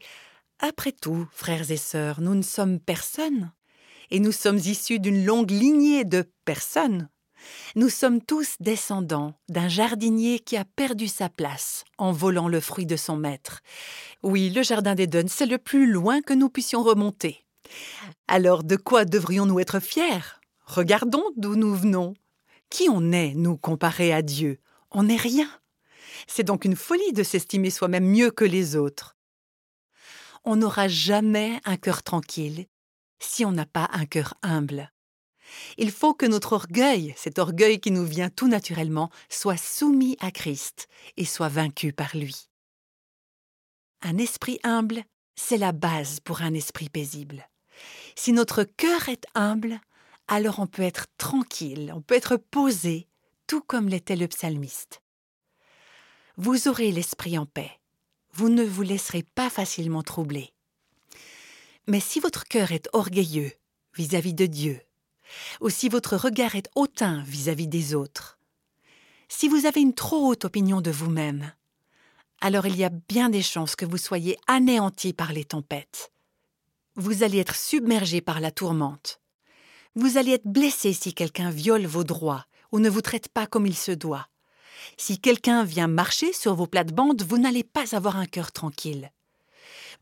Après 0.61 0.93
tout, 0.93 1.29
frères 1.31 1.71
et 1.71 1.77
sœurs, 1.77 2.21
nous 2.21 2.35
ne 2.35 2.43
sommes 2.43 2.81
personne, 2.81 3.53
et 4.11 4.19
nous 4.19 4.33
sommes 4.33 4.59
issus 4.59 4.99
d'une 4.99 5.25
longue 5.25 5.53
lignée 5.53 6.05
de 6.05 6.29
personnes. 6.45 7.09
Nous 7.77 7.89
sommes 7.89 8.21
tous 8.21 8.57
descendants 8.59 9.35
d'un 9.49 9.69
jardinier 9.69 10.41
qui 10.41 10.57
a 10.57 10.65
perdu 10.65 11.07
sa 11.07 11.29
place 11.29 11.85
en 11.97 12.11
volant 12.11 12.49
le 12.49 12.61
fruit 12.61 12.87
de 12.87 12.97
son 12.97 13.17
maître. 13.17 13.61
Oui, 14.25 14.51
le 14.51 14.65
jardin 14.65 14.97
d'Éden, 14.97 15.29
c'est 15.29 15.47
le 15.47 15.59
plus 15.59 15.91
loin 15.91 16.21
que 16.23 16.35
nous 16.35 16.49
puissions 16.49 16.83
remonter. 16.83 17.45
Alors 18.27 18.65
de 18.65 18.75
quoi 18.75 19.05
devrions-nous 19.05 19.61
être 19.61 19.79
fiers? 19.79 20.41
Regardons 20.65 21.25
d'où 21.37 21.55
nous 21.55 21.75
venons. 21.75 22.15
Qui 22.71 22.89
on 22.91 23.13
est, 23.13 23.35
nous, 23.35 23.57
comparés 23.57 24.13
à 24.13 24.23
Dieu? 24.23 24.59
On 24.91 25.05
n'est 25.05 25.17
rien. 25.17 25.49
C'est 26.27 26.43
donc 26.43 26.65
une 26.65 26.77
folie 26.77 27.13
de 27.13 27.23
s'estimer 27.23 27.71
soi-même 27.71 28.07
mieux 28.07 28.31
que 28.31 28.45
les 28.45 28.75
autres. 28.75 29.18
On 30.51 30.57
n'aura 30.57 30.89
jamais 30.89 31.61
un 31.67 31.77
cœur 31.77 32.03
tranquille 32.03 32.65
si 33.21 33.45
on 33.45 33.53
n'a 33.53 33.67
pas 33.67 33.91
un 33.93 34.07
cœur 34.07 34.33
humble. 34.41 34.91
Il 35.77 35.91
faut 35.91 36.15
que 36.15 36.25
notre 36.25 36.55
orgueil, 36.55 37.13
cet 37.19 37.39
orgueil 37.39 37.81
qui 37.81 37.91
nous 37.91 38.07
vient 38.07 38.31
tout 38.31 38.49
naturellement, 38.49 39.11
soit 39.29 39.59
soumis 39.59 40.17
à 40.21 40.31
Christ 40.31 40.89
et 41.19 41.27
soit 41.27 41.51
vaincu 41.51 41.93
par 41.93 42.17
lui. 42.17 42.49
Un 44.01 44.17
esprit 44.17 44.59
humble, 44.63 45.05
c'est 45.37 45.59
la 45.59 45.73
base 45.73 46.19
pour 46.21 46.41
un 46.41 46.55
esprit 46.55 46.89
paisible. 46.89 47.47
Si 48.17 48.33
notre 48.33 48.65
cœur 48.65 49.11
est 49.11 49.27
humble, 49.35 49.79
alors 50.29 50.61
on 50.61 50.67
peut 50.67 50.81
être 50.81 51.09
tranquille, 51.19 51.93
on 51.95 52.01
peut 52.01 52.15
être 52.15 52.39
posé, 52.39 53.07
tout 53.47 53.61
comme 53.61 53.91
l'était 53.91 54.17
le 54.17 54.29
psalmiste. 54.29 55.03
Vous 56.39 56.69
aurez 56.69 56.91
l'esprit 56.91 57.37
en 57.37 57.45
paix, 57.45 57.78
vous 58.39 58.49
ne 58.49 58.63
vous 58.63 58.83
laisserez 58.83 59.25
pas 59.35 59.51
facilement 59.51 60.05
troubler. 60.05 60.53
Mais 61.89 61.99
si 61.99 62.21
votre 62.21 62.45
cœur 62.45 62.71
est 62.71 62.89
orgueilleux 62.93 63.51
vis-à-vis 63.97 64.33
de 64.33 64.47
Dieu, 64.47 64.81
ou 65.61 65.71
si 65.71 65.89
votre 65.89 66.17
regard 66.17 66.55
est 66.55 66.71
hautain 66.77 67.25
vis-à-vis 67.27 67.67
des 67.67 67.97
autres, 67.97 68.39
si 69.29 69.49
vous 69.49 69.67
avez 69.67 69.81
une 69.81 69.93
trop 69.93 70.29
haute 70.29 70.45
opinion 70.45 70.81
de 70.81 70.93
vous-même, 70.93 71.53
alors 72.41 72.69
il 72.69 72.77
y 72.77 72.85
a 72.85 72.91
bien 72.91 73.29
des 73.29 73.43
chances 73.43 73.75
que 73.75 73.85
vous 73.85 73.99
soyez 73.99 74.39
anéanti 74.47 75.13
par 75.13 75.33
les 75.33 75.45
tempêtes. 75.45 76.13
Vous 76.95 77.25
allez 77.25 77.39
être 77.39 77.57
submergé 77.57 78.21
par 78.21 78.39
la 78.39 78.53
tourmente. 78.53 79.21
Vous 79.97 80.17
allez 80.17 80.31
être 80.31 80.47
blessé 80.47 80.93
si 80.93 81.13
quelqu'un 81.13 81.51
viole 81.51 81.87
vos 81.87 82.05
droits 82.05 82.47
ou 82.71 82.79
ne 82.79 82.89
vous 82.89 83.03
traite 83.03 83.31
pas 83.31 83.49
comme 83.49 83.67
il 83.67 83.77
se 83.77 83.91
doit. 83.91 84.29
Si 84.97 85.19
quelqu'un 85.19 85.65
vient 85.65 85.89
marcher 85.89 86.33
sur 86.33 86.55
vos 86.55 86.67
plates-bandes, 86.67 87.23
vous 87.23 87.39
n'allez 87.39 87.65
pas 87.65 87.95
avoir 87.95 88.17
un 88.17 88.27
cœur 88.27 88.53
tranquille 88.53 89.11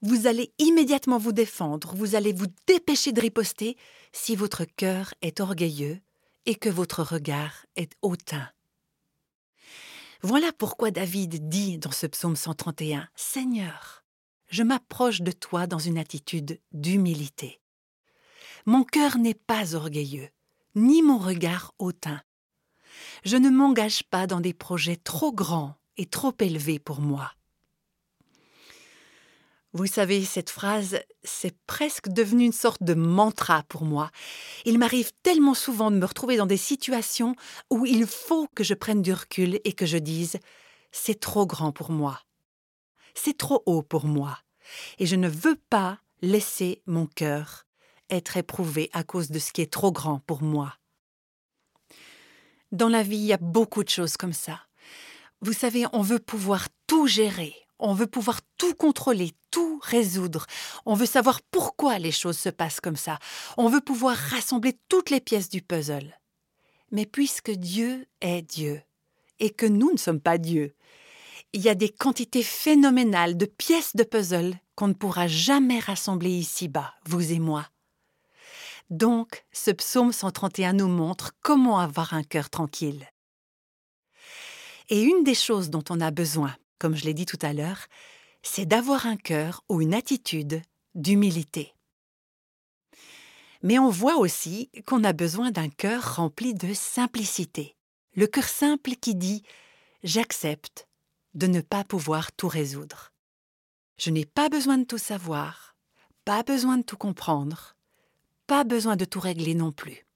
vous 0.02 0.26
allez 0.26 0.52
immédiatement 0.58 1.18
vous 1.18 1.32
défendre, 1.32 1.94
vous 1.94 2.14
allez 2.14 2.32
vous 2.32 2.46
dépêcher 2.66 3.12
de 3.12 3.20
riposter 3.20 3.76
si 4.12 4.36
votre 4.36 4.64
cœur 4.64 5.14
est 5.22 5.40
orgueilleux 5.40 6.00
et 6.44 6.54
que 6.54 6.68
votre 6.68 7.02
regard 7.02 7.66
est 7.76 7.92
hautain. 8.02 8.48
Voilà 10.22 10.52
pourquoi 10.52 10.90
David 10.90 11.48
dit 11.48 11.78
dans 11.78 11.90
ce 11.90 12.06
psaume 12.06 12.36
131 12.36 13.08
Seigneur, 13.14 14.04
je 14.48 14.62
m'approche 14.62 15.22
de 15.22 15.32
toi 15.32 15.66
dans 15.66 15.78
une 15.78 15.98
attitude 15.98 16.60
d'humilité. 16.72 17.60
Mon 18.64 18.84
cœur 18.84 19.18
n'est 19.18 19.34
pas 19.34 19.74
orgueilleux, 19.74 20.28
ni 20.74 21.02
mon 21.02 21.18
regard 21.18 21.72
hautain. 21.78 22.20
Je 23.24 23.36
ne 23.36 23.50
m'engage 23.50 24.02
pas 24.04 24.26
dans 24.26 24.40
des 24.40 24.54
projets 24.54 24.96
trop 24.96 25.32
grands 25.32 25.76
et 25.96 26.06
trop 26.06 26.34
élevés 26.40 26.78
pour 26.78 27.00
moi. 27.00 27.32
Vous 29.72 29.86
savez, 29.86 30.24
cette 30.24 30.48
phrase, 30.48 31.00
c'est 31.22 31.54
presque 31.66 32.08
devenu 32.08 32.46
une 32.46 32.52
sorte 32.52 32.82
de 32.82 32.94
mantra 32.94 33.62
pour 33.68 33.84
moi. 33.84 34.10
Il 34.64 34.78
m'arrive 34.78 35.12
tellement 35.22 35.52
souvent 35.52 35.90
de 35.90 35.96
me 35.96 36.06
retrouver 36.06 36.38
dans 36.38 36.46
des 36.46 36.56
situations 36.56 37.34
où 37.70 37.84
il 37.84 38.06
faut 38.06 38.48
que 38.54 38.64
je 38.64 38.72
prenne 38.72 39.02
du 39.02 39.12
recul 39.12 39.60
et 39.64 39.74
que 39.74 39.84
je 39.84 39.98
dise 39.98 40.38
c'est 40.92 41.20
trop 41.20 41.46
grand 41.46 41.72
pour 41.72 41.90
moi. 41.90 42.22
C'est 43.14 43.36
trop 43.36 43.62
haut 43.66 43.82
pour 43.82 44.06
moi. 44.06 44.38
Et 44.98 45.04
je 45.04 45.16
ne 45.16 45.28
veux 45.28 45.60
pas 45.68 45.98
laisser 46.22 46.80
mon 46.86 47.06
cœur 47.06 47.66
être 48.08 48.38
éprouvé 48.38 48.88
à 48.94 49.04
cause 49.04 49.30
de 49.30 49.38
ce 49.38 49.52
qui 49.52 49.60
est 49.60 49.72
trop 49.72 49.92
grand 49.92 50.20
pour 50.20 50.42
moi. 50.42 50.74
Dans 52.72 52.88
la 52.88 53.02
vie, 53.02 53.16
il 53.16 53.24
y 53.24 53.32
a 53.32 53.38
beaucoup 53.38 53.84
de 53.84 53.88
choses 53.88 54.16
comme 54.16 54.32
ça. 54.32 54.60
Vous 55.40 55.52
savez, 55.52 55.84
on 55.92 56.02
veut 56.02 56.18
pouvoir 56.18 56.68
tout 56.86 57.06
gérer, 57.06 57.54
on 57.78 57.94
veut 57.94 58.06
pouvoir 58.06 58.40
tout 58.56 58.74
contrôler, 58.74 59.32
tout 59.50 59.80
résoudre. 59.82 60.46
On 60.86 60.94
veut 60.94 61.06
savoir 61.06 61.40
pourquoi 61.50 61.98
les 61.98 62.12
choses 62.12 62.38
se 62.38 62.48
passent 62.48 62.80
comme 62.80 62.96
ça. 62.96 63.18
On 63.56 63.68
veut 63.68 63.80
pouvoir 63.80 64.16
rassembler 64.16 64.78
toutes 64.88 65.10
les 65.10 65.20
pièces 65.20 65.48
du 65.48 65.62
puzzle. 65.62 66.18
Mais 66.90 67.06
puisque 67.06 67.50
Dieu 67.50 68.06
est 68.20 68.42
Dieu, 68.42 68.82
et 69.38 69.50
que 69.50 69.66
nous 69.66 69.92
ne 69.92 69.98
sommes 69.98 70.20
pas 70.20 70.38
Dieu, 70.38 70.74
il 71.52 71.60
y 71.60 71.68
a 71.68 71.74
des 71.74 71.90
quantités 71.90 72.42
phénoménales 72.42 73.36
de 73.36 73.46
pièces 73.46 73.94
de 73.96 74.04
puzzle 74.04 74.54
qu'on 74.74 74.88
ne 74.88 74.94
pourra 74.94 75.26
jamais 75.26 75.78
rassembler 75.78 76.30
ici-bas, 76.30 76.94
vous 77.06 77.32
et 77.32 77.38
moi. 77.38 77.66
Donc, 78.90 79.44
ce 79.52 79.70
psaume 79.70 80.12
131 80.12 80.74
nous 80.74 80.88
montre 80.88 81.32
comment 81.42 81.78
avoir 81.78 82.14
un 82.14 82.22
cœur 82.22 82.50
tranquille. 82.50 83.06
Et 84.88 85.02
une 85.02 85.24
des 85.24 85.34
choses 85.34 85.70
dont 85.70 85.84
on 85.90 86.00
a 86.00 86.10
besoin 86.10 86.54
comme 86.78 86.94
je 86.94 87.04
l'ai 87.04 87.14
dit 87.14 87.26
tout 87.26 87.38
à 87.42 87.52
l'heure, 87.52 87.86
c'est 88.42 88.66
d'avoir 88.66 89.06
un 89.06 89.16
cœur 89.16 89.64
ou 89.68 89.80
une 89.80 89.94
attitude 89.94 90.62
d'humilité. 90.94 91.74
Mais 93.62 93.78
on 93.78 93.88
voit 93.88 94.16
aussi 94.16 94.70
qu'on 94.86 95.02
a 95.04 95.12
besoin 95.12 95.50
d'un 95.50 95.68
cœur 95.68 96.16
rempli 96.16 96.54
de 96.54 96.74
simplicité. 96.74 97.76
Le 98.14 98.26
cœur 98.26 98.44
simple 98.44 98.92
qui 98.92 99.14
dit⁇ 99.14 99.42
J'accepte 100.04 100.86
de 101.34 101.46
ne 101.46 101.60
pas 101.60 101.84
pouvoir 101.84 102.32
tout 102.32 102.48
résoudre. 102.48 103.12
Je 103.98 104.10
n'ai 104.10 104.24
pas 104.24 104.48
besoin 104.48 104.78
de 104.78 104.84
tout 104.84 104.98
savoir, 104.98 105.74
pas 106.24 106.42
besoin 106.42 106.78
de 106.78 106.82
tout 106.82 106.96
comprendre, 106.96 107.75
pas 108.46 108.64
besoin 108.64 108.96
de 108.96 109.04
tout 109.04 109.20
régler 109.20 109.54
non 109.54 109.72
plus. 109.72 110.06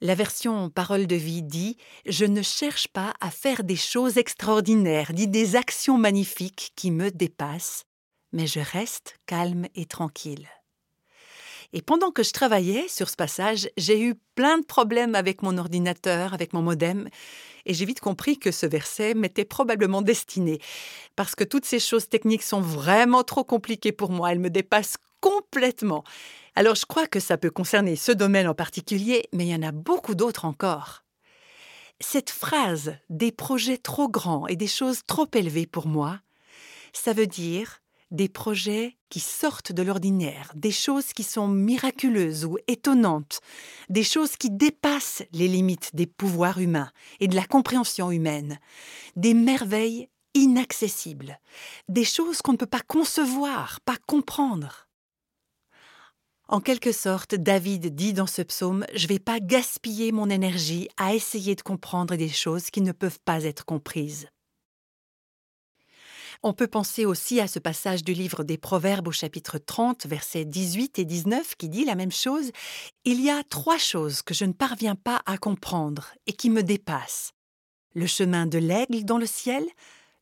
La 0.00 0.14
version 0.14 0.68
Parole 0.70 1.06
de 1.06 1.16
vie 1.16 1.42
dit 1.42 1.76
Je 2.06 2.24
ne 2.24 2.42
cherche 2.42 2.88
pas 2.88 3.14
à 3.20 3.30
faire 3.30 3.64
des 3.64 3.76
choses 3.76 4.18
extraordinaires, 4.18 5.12
ni 5.14 5.28
des 5.28 5.56
actions 5.56 5.96
magnifiques 5.96 6.72
qui 6.76 6.90
me 6.90 7.10
dépassent, 7.10 7.84
mais 8.32 8.46
je 8.46 8.60
reste 8.60 9.16
calme 9.26 9.66
et 9.74 9.86
tranquille. 9.86 10.48
Et 11.72 11.82
pendant 11.82 12.10
que 12.10 12.22
je 12.22 12.32
travaillais 12.32 12.86
sur 12.86 13.08
ce 13.08 13.16
passage, 13.16 13.68
j'ai 13.76 14.00
eu 14.00 14.14
plein 14.34 14.58
de 14.58 14.64
problèmes 14.64 15.14
avec 15.14 15.42
mon 15.42 15.58
ordinateur, 15.58 16.34
avec 16.34 16.52
mon 16.52 16.62
modem, 16.62 17.08
et 17.66 17.74
j'ai 17.74 17.84
vite 17.84 18.00
compris 18.00 18.38
que 18.38 18.52
ce 18.52 18.66
verset 18.66 19.14
m'était 19.14 19.44
probablement 19.44 20.02
destiné, 20.02 20.60
parce 21.16 21.34
que 21.34 21.44
toutes 21.44 21.64
ces 21.64 21.80
choses 21.80 22.08
techniques 22.08 22.42
sont 22.42 22.60
vraiment 22.60 23.24
trop 23.24 23.42
compliquées 23.42 23.92
pour 23.92 24.10
moi, 24.10 24.30
elles 24.30 24.38
me 24.38 24.50
dépassent 24.50 24.98
complètement. 25.20 26.04
Alors 26.56 26.76
je 26.76 26.86
crois 26.86 27.08
que 27.08 27.20
ça 27.20 27.36
peut 27.36 27.50
concerner 27.50 27.96
ce 27.96 28.12
domaine 28.12 28.46
en 28.46 28.54
particulier, 28.54 29.28
mais 29.32 29.46
il 29.46 29.50
y 29.50 29.54
en 29.54 29.62
a 29.62 29.72
beaucoup 29.72 30.14
d'autres 30.14 30.44
encore. 30.44 31.04
Cette 32.00 32.30
phrase 32.30 32.96
des 33.10 33.32
projets 33.32 33.78
trop 33.78 34.08
grands 34.08 34.46
et 34.46 34.56
des 34.56 34.68
choses 34.68 35.00
trop 35.06 35.26
élevées 35.34 35.66
pour 35.66 35.86
moi, 35.86 36.20
ça 36.92 37.12
veut 37.12 37.26
dire 37.26 37.80
des 38.12 38.28
projets 38.28 38.96
qui 39.10 39.18
sortent 39.18 39.72
de 39.72 39.82
l'ordinaire, 39.82 40.52
des 40.54 40.70
choses 40.70 41.12
qui 41.12 41.24
sont 41.24 41.48
miraculeuses 41.48 42.44
ou 42.44 42.58
étonnantes, 42.68 43.40
des 43.88 44.04
choses 44.04 44.36
qui 44.36 44.50
dépassent 44.50 45.24
les 45.32 45.48
limites 45.48 45.90
des 45.94 46.06
pouvoirs 46.06 46.60
humains 46.60 46.92
et 47.18 47.26
de 47.26 47.34
la 47.34 47.46
compréhension 47.46 48.12
humaine, 48.12 48.60
des 49.16 49.34
merveilles 49.34 50.08
inaccessibles, 50.34 51.40
des 51.88 52.04
choses 52.04 52.42
qu'on 52.42 52.52
ne 52.52 52.58
peut 52.58 52.66
pas 52.66 52.82
concevoir, 52.86 53.80
pas 53.80 53.96
comprendre. 54.06 54.83
En 56.54 56.60
quelque 56.60 56.92
sorte, 56.92 57.34
David 57.34 57.96
dit 57.96 58.12
dans 58.12 58.28
ce 58.28 58.40
psaume 58.40 58.86
Je 58.94 59.06
ne 59.06 59.08
vais 59.08 59.18
pas 59.18 59.40
gaspiller 59.40 60.12
mon 60.12 60.30
énergie 60.30 60.88
à 60.96 61.12
essayer 61.12 61.56
de 61.56 61.62
comprendre 61.62 62.14
des 62.14 62.28
choses 62.28 62.70
qui 62.70 62.80
ne 62.80 62.92
peuvent 62.92 63.18
pas 63.24 63.42
être 63.42 63.64
comprises. 63.64 64.28
On 66.44 66.52
peut 66.52 66.68
penser 66.68 67.06
aussi 67.06 67.40
à 67.40 67.48
ce 67.48 67.58
passage 67.58 68.04
du 68.04 68.12
livre 68.12 68.44
des 68.44 68.56
Proverbes 68.56 69.08
au 69.08 69.10
chapitre 69.10 69.58
30, 69.58 70.06
versets 70.06 70.44
18 70.44 71.00
et 71.00 71.04
19 71.04 71.56
qui 71.56 71.68
dit 71.68 71.84
la 71.84 71.96
même 71.96 72.12
chose. 72.12 72.52
Il 73.04 73.20
y 73.20 73.30
a 73.30 73.42
trois 73.42 73.78
choses 73.78 74.22
que 74.22 74.32
je 74.32 74.44
ne 74.44 74.52
parviens 74.52 74.94
pas 74.94 75.22
à 75.26 75.38
comprendre 75.38 76.12
et 76.28 76.34
qui 76.34 76.50
me 76.50 76.62
dépassent. 76.62 77.32
Le 77.96 78.06
chemin 78.06 78.46
de 78.46 78.58
l'aigle 78.58 79.04
dans 79.04 79.18
le 79.18 79.26
ciel, 79.26 79.64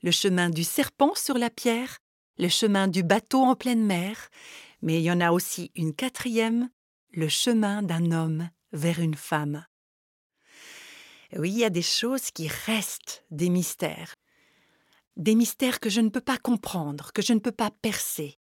le 0.02 0.10
chemin 0.10 0.48
du 0.48 0.64
serpent 0.64 1.12
sur 1.14 1.36
la 1.36 1.50
pierre, 1.50 1.98
le 2.38 2.48
chemin 2.48 2.88
du 2.88 3.02
bateau 3.02 3.42
en 3.42 3.54
pleine 3.54 3.84
mer, 3.84 4.30
Mais 4.82 4.98
il 5.00 5.04
y 5.04 5.10
en 5.10 5.20
a 5.20 5.32
aussi 5.32 5.70
une 5.74 5.94
quatrième, 5.94 6.68
le 7.12 7.28
chemin 7.28 7.82
d'un 7.82 8.10
homme 8.10 8.50
vers 8.72 8.98
une 8.98 9.14
femme. 9.14 9.64
Oui, 11.36 11.50
il 11.50 11.58
y 11.58 11.64
a 11.64 11.70
des 11.70 11.82
choses 11.82 12.30
qui 12.30 12.48
restent 12.48 13.24
des 13.30 13.48
mystères. 13.48 14.14
Des 15.16 15.34
mystères 15.34 15.80
que 15.80 15.88
je 15.88 16.00
ne 16.00 16.08
peux 16.08 16.20
pas 16.20 16.38
comprendre, 16.38 17.12
que 17.12 17.22
je 17.22 17.32
ne 17.32 17.38
peux 17.38 17.52
pas 17.52 17.70
percer. 17.70 18.38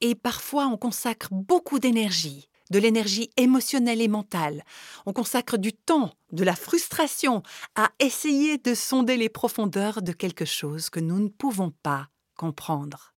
Et 0.00 0.14
parfois 0.14 0.66
on 0.66 0.76
consacre 0.76 1.28
beaucoup 1.30 1.78
d'énergie, 1.78 2.48
de 2.70 2.78
l'énergie 2.78 3.30
émotionnelle 3.36 4.00
et 4.00 4.08
mentale. 4.08 4.64
On 5.06 5.12
consacre 5.12 5.56
du 5.56 5.72
temps, 5.72 6.12
de 6.32 6.44
la 6.44 6.56
frustration 6.56 7.42
à 7.74 7.90
essayer 8.00 8.58
de 8.58 8.74
sonder 8.74 9.16
les 9.16 9.28
profondeurs 9.28 10.02
de 10.02 10.12
quelque 10.12 10.44
chose 10.44 10.90
que 10.90 11.00
nous 11.00 11.20
ne 11.20 11.28
pouvons 11.28 11.70
pas 11.70 12.08
comprendre. 12.36 13.13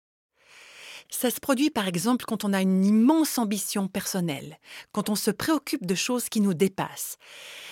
Ça 1.10 1.30
se 1.30 1.40
produit 1.40 1.70
par 1.70 1.86
exemple 1.86 2.25
quand 2.26 2.44
on 2.44 2.52
a 2.52 2.60
une 2.60 2.84
immense 2.84 3.38
ambition 3.38 3.88
personnelle, 3.88 4.58
quand 4.92 5.08
on 5.08 5.14
se 5.14 5.30
préoccupe 5.30 5.86
de 5.86 5.94
choses 5.94 6.28
qui 6.28 6.40
nous 6.40 6.54
dépassent. 6.54 7.16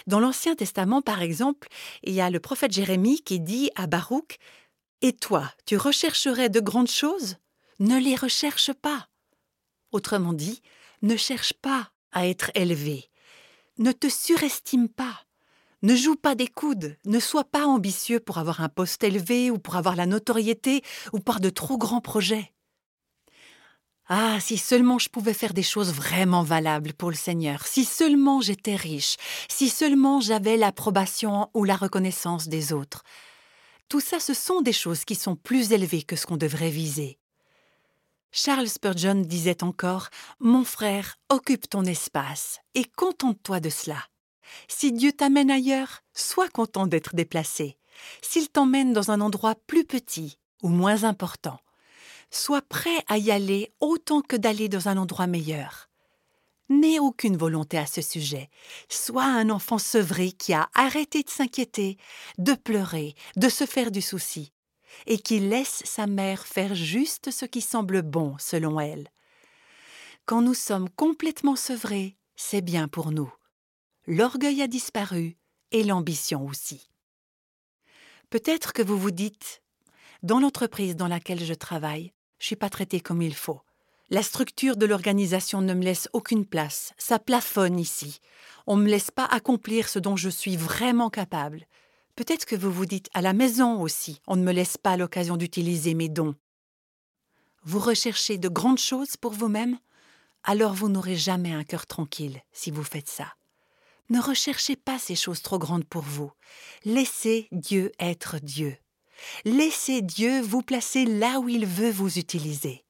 Dans 0.07 0.21
l'Ancien 0.21 0.55
Testament, 0.55 1.03
par 1.03 1.23
exemple, 1.23 1.69
il 2.03 2.15
y 2.15 2.21
a 2.21 2.31
le 2.31 2.41
prophète 2.41 2.73
Jérémie 2.73 3.23
qui 3.23 3.41
dit 3.41 3.71
à 3.75 3.87
Baruch 3.87 4.39
Et 5.03 5.13
toi, 5.13 5.51
tu 5.67 5.77
rechercherais 5.77 6.49
de 6.49 6.61
grandes 6.61 6.91
choses? 6.91 7.37
Ne 7.81 7.99
les 7.99 8.15
recherche 8.15 8.73
pas. 8.73 9.09
Autrement 9.91 10.33
dit, 10.33 10.63
ne 11.03 11.17
cherche 11.17 11.53
pas 11.53 11.91
à 12.13 12.27
être 12.27 12.51
élevé. 12.55 13.11
Ne 13.79 13.93
te 13.93 14.09
surestime 14.09 14.89
pas. 14.89 15.25
Ne 15.83 15.97
joue 15.97 16.17
pas 16.17 16.35
des 16.35 16.47
coudes, 16.47 16.97
ne 17.05 17.21
sois 17.21 17.45
pas 17.45 17.67
ambitieux 17.67 18.19
pour 18.19 18.39
avoir 18.39 18.63
un 18.63 18.71
poste 18.71 19.05
élevé 19.05 19.51
ou 19.51 19.59
pour 19.59 19.77
avoir 19.77 19.97
la 19.97 20.07
notoriété 20.07 20.83
ou 21.13 21.19
par 21.19 21.41
de 21.41 21.51
trop 21.51 21.77
grands 21.77 22.01
projets. 22.01 22.54
Ah, 24.09 24.39
si 24.39 24.59
seulement 24.59 24.99
je 24.99 25.09
pouvais 25.09 25.33
faire 25.33 25.55
des 25.55 25.63
choses 25.63 25.93
vraiment 25.93 26.43
valables 26.43 26.93
pour 26.93 27.11
le 27.11 27.17
Seigneur, 27.17 27.67
si 27.67 27.87
seulement 27.87 28.43
j'étais 28.43 28.77
riche, 28.77 29.17
si 29.49 29.71
seulement 29.71 30.21
j'avais 30.21 30.59
l'approbation 30.59 31.49
ou 31.55 31.65
la 31.65 31.77
reconnaissance 31.77 32.49
des 32.49 32.75
autres. 32.75 33.03
Tout 33.89 34.01
ça, 34.01 34.21
ce 34.21 34.35
sont 34.35 34.61
des 34.61 34.75
choses 34.75 35.07
qui 35.07 35.15
sont 35.15 35.37
plus 35.37 35.73
élevées 35.73 36.03
que 36.03 36.17
ce 36.17 36.27
qu'on 36.27 36.37
devrait 36.37 36.71
viser. 36.71 37.19
Charles 38.31 38.69
Spurgeon 38.69 39.23
disait 39.23 39.63
encore 39.63 40.09
Mon 40.39 40.65
frère, 40.65 41.17
occupe 41.31 41.71
ton 41.71 41.85
espace 41.85 42.59
et 42.75 42.85
contente-toi 42.85 43.61
de 43.61 43.71
cela. 43.71 44.05
Si 44.69 44.93
Dieu 44.93 45.13
t'amène 45.13 45.51
ailleurs, 45.51 46.01
sois 46.13 46.49
content 46.49 46.87
d'être 46.87 47.15
déplacé. 47.15 47.79
S'il 48.21 48.51
t'emmène 48.51 48.93
dans 48.93 49.11
un 49.11 49.21
endroit 49.23 49.55
plus 49.67 49.85
petit 49.85 50.37
ou 50.63 50.69
moins 50.69 51.05
important, 51.05 51.59
Sois 52.31 52.63
prêt 52.63 53.05
à 53.09 53.19
y 53.19 53.31
aller 53.31 53.73
autant 53.81 54.21
que 54.21 54.37
d'aller 54.37 54.69
dans 54.69 54.89
un 54.89 54.97
endroit 54.97 55.27
meilleur. 55.27 55.89
N'aie 56.69 56.99
aucune 56.99 57.37
volonté 57.37 57.77
à 57.77 57.87
ce 57.87 58.01
sujet. 58.01 58.49
Sois 58.89 59.25
un 59.25 59.51
enfant 59.51 59.79
sevré 59.79 60.33
qui 60.33 60.55
a 60.55 60.71
arrêté 60.75 61.23
de 61.23 61.31
s'inquiéter, 61.31 61.99
de 62.39 62.55
pleurer, 62.55 63.15
de 63.37 63.49
se 63.49 63.67
faire 63.67 63.91
du 63.91 64.01
souci, 64.01 64.53
et 65.07 65.19
qui 65.19 65.41
laisse 65.41 65.83
sa 65.85 66.07
mère 66.07 66.47
faire 66.47 66.75
juste 66.75 67.31
ce 67.31 67.45
qui 67.45 67.61
semble 67.61 68.03
bon 68.03 68.37
selon 68.39 68.81
elle. 68.81 69.09
Quand 70.25 70.41
nous 70.41 70.55
sommes 70.55 70.89
complètement 70.89 71.57
sevrés, 71.57 72.17
c'est 72.35 72.63
bien 72.63 72.89
pour 72.89 73.11
nous. 73.11 73.33
L'orgueil 74.07 74.63
a 74.63 74.67
disparu 74.67 75.37
et 75.71 75.85
l'ambition 75.85 76.47
aussi. 76.47 76.89
Peut-être 78.31 78.73
que 78.73 78.83
vous 78.83 78.99
vous 78.99 79.11
dites, 79.11 79.63
dans 80.25 80.41
l'entreprise 80.41 80.97
dans 80.97 81.07
laquelle 81.07 81.45
je 81.45 81.53
travaille, 81.53 82.13
je 82.39 82.47
suis 82.47 82.57
pas 82.57 82.71
traité 82.71 82.99
comme 82.99 83.21
il 83.21 83.35
faut. 83.35 83.61
La 84.09 84.23
structure 84.23 84.77
de 84.77 84.87
l'organisation 84.87 85.61
ne 85.61 85.75
me 85.75 85.85
laisse 85.85 86.09
aucune 86.15 86.47
place. 86.47 86.95
Ça 86.97 87.19
plafonne 87.19 87.79
ici. 87.79 88.21
On 88.67 88.79
ne 88.79 88.85
me 88.85 88.89
laisse 88.89 89.11
pas 89.11 89.27
accomplir 89.27 89.87
ce 89.87 89.99
dont 89.99 90.17
je 90.17 90.31
suis 90.31 90.57
vraiment 90.57 91.11
capable. 91.11 91.67
Peut-être 92.17 92.47
que 92.47 92.57
vous 92.57 92.73
vous 92.73 92.87
dites 92.87 93.11
à 93.13 93.21
la 93.21 93.35
maison 93.35 93.83
aussi, 93.83 94.23
on 94.27 94.37
ne 94.37 94.43
me 94.43 94.53
laisse 94.53 94.79
pas 94.79 94.97
l'occasion 94.97 95.37
d'utiliser 95.37 95.93
mes 95.93 96.09
dons. 96.09 96.35
Vous 97.65 97.81
recherchez 97.81 98.39
de 98.39 98.49
grandes 98.49 98.79
choses 98.79 99.19
pour 99.19 99.33
vous-même? 99.33 99.79
Alors 100.43 100.73
vous 100.73 100.89
n'aurez 100.89 101.17
jamais 101.17 101.53
un 101.53 101.65
cœur 101.65 101.87
tranquille 101.87 102.41
si 102.53 102.71
vous 102.71 102.85
faites 102.85 103.09
ça. 103.09 103.35
Ne 104.09 104.21
recherchez 104.21 104.77
pas 104.77 104.99
ces 104.99 105.17
choses 105.17 105.43
trop 105.43 105.59
grandes 105.59 105.85
pour 105.85 106.03
vous. 106.03 106.31
Laissez 106.85 107.49
Dieu 107.53 107.93
être 107.99 108.39
Dieu. 108.39 108.79
Laissez 109.45 110.03
Dieu 110.03 110.41
vous 110.41 110.63
placer 110.63 111.05
là 111.05 111.39
où 111.41 111.49
il 111.49 111.67
veut 111.67 111.91
vous 111.91 112.19
utiliser, 112.19 112.85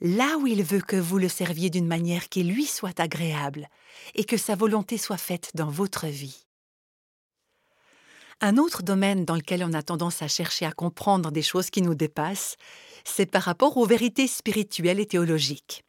là 0.00 0.36
où 0.38 0.46
il 0.46 0.62
veut 0.62 0.80
que 0.80 0.96
vous 0.96 1.18
le 1.18 1.28
serviez 1.28 1.70
d'une 1.70 1.86
manière 1.86 2.28
qui 2.28 2.42
lui 2.42 2.66
soit 2.66 2.98
agréable 3.00 3.68
et 4.14 4.24
que 4.24 4.36
sa 4.36 4.54
volonté 4.54 4.98
soit 4.98 5.16
faite 5.16 5.50
dans 5.54 5.70
votre 5.70 6.06
vie. 6.06 6.46
Un 8.40 8.56
autre 8.56 8.82
domaine 8.82 9.24
dans 9.24 9.36
lequel 9.36 9.62
on 9.62 9.72
a 9.72 9.82
tendance 9.82 10.20
à 10.20 10.26
chercher 10.26 10.66
à 10.66 10.72
comprendre 10.72 11.30
des 11.30 11.42
choses 11.42 11.70
qui 11.70 11.80
nous 11.80 11.94
dépassent, 11.94 12.56
c'est 13.04 13.26
par 13.26 13.42
rapport 13.42 13.76
aux 13.76 13.86
vérités 13.86 14.26
spirituelles 14.26 14.98
et 14.98 15.06
théologiques. 15.06 15.84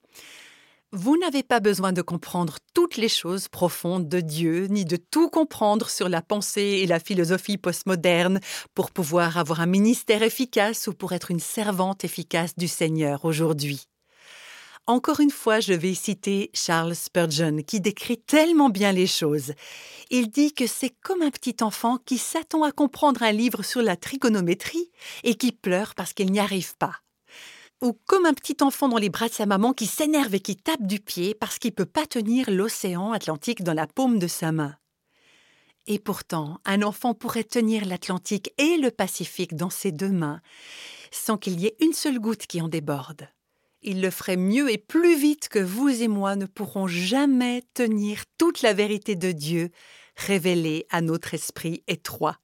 Vous 0.96 1.18
n'avez 1.18 1.42
pas 1.42 1.60
besoin 1.60 1.92
de 1.92 2.04
comprendre 2.04 2.60
toutes 2.76 2.98
les 2.98 3.10
choses 3.10 3.48
profondes 3.48 4.08
de 4.08 4.20
Dieu, 4.20 4.68
ni 4.70 4.86
de 4.86 4.96
tout 4.96 5.28
comprendre 5.28 5.90
sur 5.90 6.08
la 6.08 6.22
pensée 6.22 6.82
et 6.84 6.86
la 6.86 7.00
philosophie 7.00 7.58
postmoderne 7.58 8.40
pour 8.76 8.92
pouvoir 8.92 9.40
avoir 9.40 9.60
un 9.60 9.66
ministère 9.66 10.22
efficace 10.22 10.86
ou 10.86 10.94
pour 10.94 11.14
être 11.14 11.32
une 11.32 11.40
servante 11.40 12.04
efficace 12.04 12.56
du 12.56 12.68
Seigneur 12.68 13.26
aujourd'hui. 13.26 13.88
Encore 14.86 15.20
une 15.20 15.32
fois, 15.32 15.60
je 15.60 15.74
vais 15.74 15.96
citer 15.96 16.52
Charles 16.54 16.94
Spurgeon 16.94 17.64
qui 17.66 17.82
décrit 17.82 18.20
tellement 18.20 18.70
bien 18.70 18.92
les 18.92 19.08
choses. 19.08 19.54
Il 20.12 20.30
dit 20.30 20.54
que 20.54 20.68
c'est 20.68 20.94
comme 21.02 21.24
un 21.24 21.32
petit 21.32 21.64
enfant 21.64 21.98
qui 22.06 22.20
s'attend 22.20 22.62
à 22.62 22.72
comprendre 22.72 23.24
un 23.24 23.32
livre 23.32 23.64
sur 23.64 23.82
la 23.82 23.96
trigonométrie 23.96 24.92
et 25.24 25.34
qui 25.34 25.54
pleure 25.54 25.96
parce 25.96 26.14
qu'il 26.14 26.32
n'y 26.32 26.40
arrive 26.40 26.78
pas 26.78 27.03
ou 27.84 27.92
comme 28.06 28.26
un 28.26 28.34
petit 28.34 28.58
enfant 28.62 28.88
dans 28.88 28.98
les 28.98 29.10
bras 29.10 29.28
de 29.28 29.34
sa 29.34 29.46
maman 29.46 29.74
qui 29.74 29.88
s'énerve 29.88 30.34
et 30.34 30.40
qui 30.40 30.56
tape 30.56 30.88
du 30.88 31.00
pied 31.02 31.36
parce 31.36 31.60
qu'il 31.60 31.72
ne 31.72 31.76
peut 31.76 31.86
pas 31.86 32.06
tenir 32.06 32.50
l'océan 32.50 33.12
Atlantique 33.12 33.62
dans 33.62 33.74
la 33.74 33.88
paume 33.88 34.20
de 34.20 34.28
sa 34.28 34.54
main. 34.54 34.78
Et 35.86 36.00
pourtant, 36.00 36.62
un 36.64 36.82
enfant 36.82 37.14
pourrait 37.14 37.44
tenir 37.44 37.86
l'Atlantique 37.86 38.54
et 38.58 38.78
le 38.78 38.90
Pacifique 38.90 39.58
dans 39.58 39.70
ses 39.70 39.92
deux 39.92 40.12
mains, 40.12 40.42
sans 41.12 41.38
qu'il 41.38 41.60
y 41.60 41.66
ait 41.66 41.76
une 41.82 41.92
seule 41.92 42.20
goutte 42.20 42.48
qui 42.48 42.62
en 42.62 42.70
déborde. 42.70 43.28
Il 43.82 44.02
le 44.02 44.10
ferait 44.12 44.38
mieux 44.38 44.72
et 44.72 44.78
plus 44.78 45.18
vite 45.18 45.50
que 45.50 45.60
vous 45.60 45.90
et 45.90 46.08
moi 46.08 46.38
ne 46.38 46.46
pourrons 46.46 46.88
jamais 46.88 47.64
tenir 47.74 48.24
toute 48.38 48.62
la 48.62 48.72
vérité 48.72 49.18
de 49.18 49.34
Dieu 49.34 49.72
révélée 50.16 50.86
à 50.90 51.02
notre 51.02 51.34
esprit 51.34 51.84
étroit. 51.88 52.38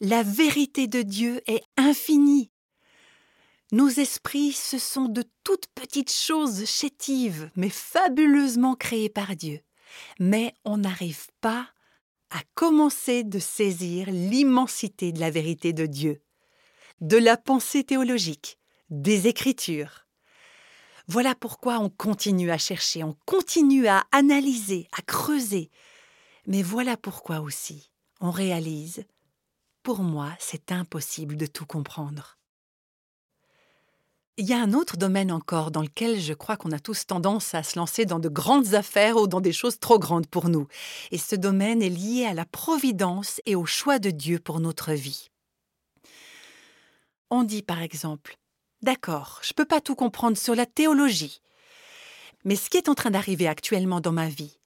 La 0.00 0.22
vérité 0.22 0.88
de 0.88 1.00
Dieu 1.00 1.40
est 1.46 1.62
infinie, 1.78 2.50
nos 3.70 3.88
esprits, 3.88 4.52
ce 4.52 4.78
sont 4.78 5.06
de 5.06 5.24
toutes 5.44 5.66
petites 5.74 6.12
choses 6.12 6.64
chétives, 6.64 7.50
mais 7.54 7.68
fabuleusement 7.68 8.74
créées 8.74 9.10
par 9.10 9.36
Dieu. 9.36 9.60
Mais 10.18 10.54
on 10.64 10.78
n'arrive 10.78 11.26
pas 11.40 11.68
à 12.30 12.40
commencer 12.54 13.24
de 13.24 13.38
saisir 13.38 14.08
l'immensité 14.10 15.12
de 15.12 15.20
la 15.20 15.30
vérité 15.30 15.72
de 15.72 15.86
Dieu, 15.86 16.22
de 17.00 17.16
la 17.16 17.36
pensée 17.36 17.84
théologique, 17.84 18.58
des 18.90 19.26
Écritures. 19.26 20.06
Voilà 21.06 21.34
pourquoi 21.34 21.78
on 21.78 21.90
continue 21.90 22.50
à 22.50 22.58
chercher, 22.58 23.02
on 23.02 23.16
continue 23.24 23.86
à 23.86 24.04
analyser, 24.12 24.88
à 24.96 25.02
creuser. 25.02 25.70
Mais 26.46 26.62
voilà 26.62 26.96
pourquoi 26.96 27.40
aussi 27.40 27.90
on 28.20 28.30
réalise, 28.30 29.04
pour 29.82 30.00
moi, 30.00 30.34
c'est 30.38 30.72
impossible 30.72 31.36
de 31.36 31.46
tout 31.46 31.66
comprendre. 31.66 32.37
Il 34.40 34.46
y 34.46 34.52
a 34.52 34.60
un 34.60 34.72
autre 34.72 34.96
domaine 34.96 35.32
encore 35.32 35.72
dans 35.72 35.82
lequel 35.82 36.20
je 36.20 36.32
crois 36.32 36.56
qu'on 36.56 36.70
a 36.70 36.78
tous 36.78 37.06
tendance 37.06 37.56
à 37.56 37.64
se 37.64 37.76
lancer 37.76 38.04
dans 38.04 38.20
de 38.20 38.28
grandes 38.28 38.74
affaires 38.74 39.16
ou 39.16 39.26
dans 39.26 39.40
des 39.40 39.52
choses 39.52 39.80
trop 39.80 39.98
grandes 39.98 40.28
pour 40.28 40.48
nous. 40.48 40.68
Et 41.10 41.18
ce 41.18 41.34
domaine 41.34 41.82
est 41.82 41.88
lié 41.88 42.24
à 42.24 42.34
la 42.34 42.44
providence 42.44 43.40
et 43.46 43.56
au 43.56 43.66
choix 43.66 43.98
de 43.98 44.10
Dieu 44.10 44.38
pour 44.38 44.60
notre 44.60 44.92
vie. 44.92 45.30
On 47.30 47.42
dit 47.42 47.64
par 47.64 47.82
exemple 47.82 48.38
D'accord, 48.80 49.40
je 49.42 49.48
ne 49.50 49.54
peux 49.56 49.64
pas 49.64 49.80
tout 49.80 49.96
comprendre 49.96 50.36
sur 50.36 50.54
la 50.54 50.66
théologie. 50.66 51.42
Mais 52.44 52.54
ce 52.54 52.70
qui 52.70 52.76
est 52.76 52.88
en 52.88 52.94
train 52.94 53.10
d'arriver 53.10 53.48
actuellement 53.48 54.00
dans 54.00 54.12
ma 54.12 54.28
vie, 54.28 54.60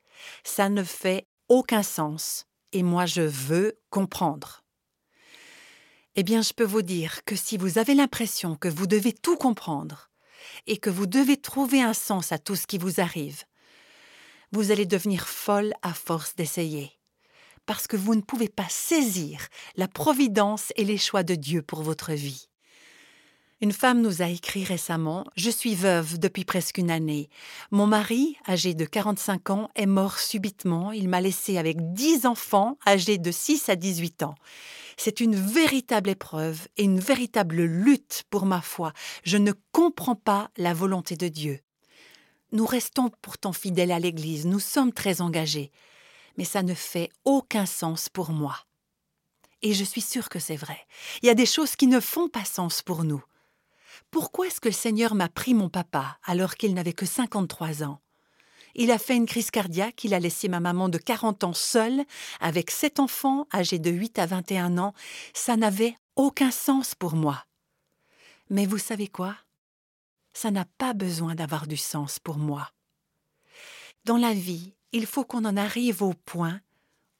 ça 0.45 0.69
ne 0.69 0.85
fait 0.85 1.27
aucun 1.49 1.83
sens 1.83 2.45
et 2.73 2.83
moi 2.83 3.07
je 3.07 3.23
veux 3.23 3.79
comprendre. 3.89 4.62
Eh 6.15 6.25
bien, 6.25 6.43
je 6.43 6.53
peux 6.53 6.65
vous 6.65 6.83
dire 6.83 7.25
que 7.25 7.37
si 7.37 7.57
vous 7.57 7.79
avez 7.79 7.95
l'impression 7.95 8.55
que 8.55 8.69
vous 8.69 8.87
devez 8.87 9.15
tout 9.15 9.37
comprendre 9.37 10.11
et 10.67 10.77
que 10.77 10.91
vous 10.91 11.07
devez 11.07 11.39
trouver 11.39 11.81
un 11.81 11.95
sens 11.95 12.33
à 12.33 12.39
tout 12.39 12.55
ce 12.55 12.67
qui 12.67 12.77
vous 12.77 13.01
arrive, 13.01 13.45
vous 14.53 14.71
allez 14.71 14.85
devenir 14.85 15.27
folle 15.27 15.73
à 15.81 15.95
force 15.95 16.35
d'essayer, 16.35 16.93
parce 17.65 17.87
que 17.87 17.97
vous 17.97 18.15
ne 18.15 18.21
pouvez 18.21 18.51
pas 18.51 18.69
saisir 18.69 19.49
la 19.77 19.89
providence 19.89 20.71
et 20.77 20.85
les 20.85 20.99
choix 20.99 21.23
de 21.23 21.35
Dieu 21.35 21.63
pour 21.63 21.83
votre 21.83 22.13
vie. 22.13 22.51
Une 23.63 23.73
femme 23.73 24.03
nous 24.03 24.21
a 24.21 24.29
écrit 24.29 24.65
récemment 24.65 25.25
Je 25.37 25.49
suis 25.49 25.75
veuve 25.75 26.19
depuis 26.19 26.45
presque 26.45 26.77
une 26.77 26.91
année. 26.91 27.31
Mon 27.71 27.87
mari, 27.87 28.37
âgé 28.47 28.75
de 28.75 28.85
45 28.85 29.49
ans, 29.51 29.71
est 29.77 29.87
mort 29.87 30.19
subitement. 30.19 30.93
Il 30.93 31.09
m'a 31.09 31.23
laissé 31.23 31.57
avec 31.57 31.95
10 31.95 32.27
enfants 32.27 32.77
âgés 32.87 33.19
de 33.19 33.31
6 33.31 33.71
à 33.71 33.77
18 33.77 34.25
ans. 34.25 34.35
C'est 34.97 35.21
une 35.21 35.37
véritable 35.37 36.11
épreuve 36.11 36.69
et 36.77 36.85
une 36.85 37.01
véritable 37.01 37.63
lutte 37.63 38.25
pour 38.31 38.47
ma 38.47 38.61
foi. 38.61 38.93
Je 39.25 39.37
ne 39.39 39.53
comprends 39.73 40.17
pas 40.17 40.51
la 40.57 40.75
volonté 40.75 41.17
de 41.17 41.29
Dieu. 41.29 41.61
Nous 42.53 42.67
restons 42.67 43.11
pourtant 43.23 43.53
fidèles 43.53 43.93
à 43.93 43.99
l'Église, 43.99 44.45
nous 44.45 44.61
sommes 44.61 44.93
très 44.93 45.23
engagés, 45.23 45.71
mais 46.37 46.45
ça 46.45 46.63
ne 46.63 46.75
fait 46.75 47.09
aucun 47.25 47.65
sens 47.65 48.11
pour 48.11 48.31
moi. 48.31 48.57
Et 49.63 49.73
je 49.73 49.85
suis 49.85 50.03
sûre 50.03 50.29
que 50.29 50.39
c'est 50.39 50.57
vrai. 50.57 50.79
Il 51.23 51.27
y 51.27 51.31
a 51.31 51.35
des 51.35 51.47
choses 51.47 51.77
qui 51.77 51.87
ne 51.87 52.01
font 52.01 52.29
pas 52.29 52.45
sens 52.45 52.83
pour 52.83 53.05
nous. 53.05 53.25
Pourquoi 54.11 54.49
est-ce 54.49 54.61
que 54.61 54.69
le 54.69 54.75
Seigneur 54.75 55.15
m'a 55.15 55.31
pris 55.31 55.55
mon 55.55 55.71
papa 55.71 56.19
alors 56.25 56.57
qu'il 56.57 56.75
n'avait 56.75 56.93
que 56.93 57.07
53 57.07 57.85
ans? 57.85 58.02
Il 58.75 58.91
a 58.91 58.99
fait 58.99 59.17
une 59.17 59.27
crise 59.27 59.51
cardiaque, 59.51 60.05
il 60.05 60.15
a 60.15 60.19
laissé 60.19 60.49
ma 60.49 60.61
maman 60.61 60.89
de 60.89 60.99
40 60.99 61.45
ans 61.45 61.53
seule, 61.53 62.05
avec 62.41 62.71
sept 62.71 63.01
enfants 63.01 63.47
âgés 63.53 63.79
de 63.79 63.91
8 63.91 64.19
à 64.19 64.27
21 64.27 64.79
ans. 64.79 64.95
Ça 65.35 65.57
n'avait 65.57 65.97
aucun 66.17 66.51
sens 66.51 66.95
pour 66.95 67.15
moi. 67.15 67.45
Mais 68.51 68.67
vous 68.67 68.79
savez 68.79 69.09
quoi? 69.09 69.37
Ça 70.33 70.51
n'a 70.51 70.65
pas 70.79 70.95
besoin 70.95 71.35
d'avoir 71.35 71.67
du 71.67 71.77
sens 71.77 72.19
pour 72.19 72.39
moi. 72.39 72.71
Dans 74.05 74.17
la 74.17 74.33
vie, 74.33 74.75
il 74.93 75.07
faut 75.07 75.25
qu'on 75.25 75.45
en 75.45 75.57
arrive 75.57 76.03
au 76.03 76.15
point 76.15 76.61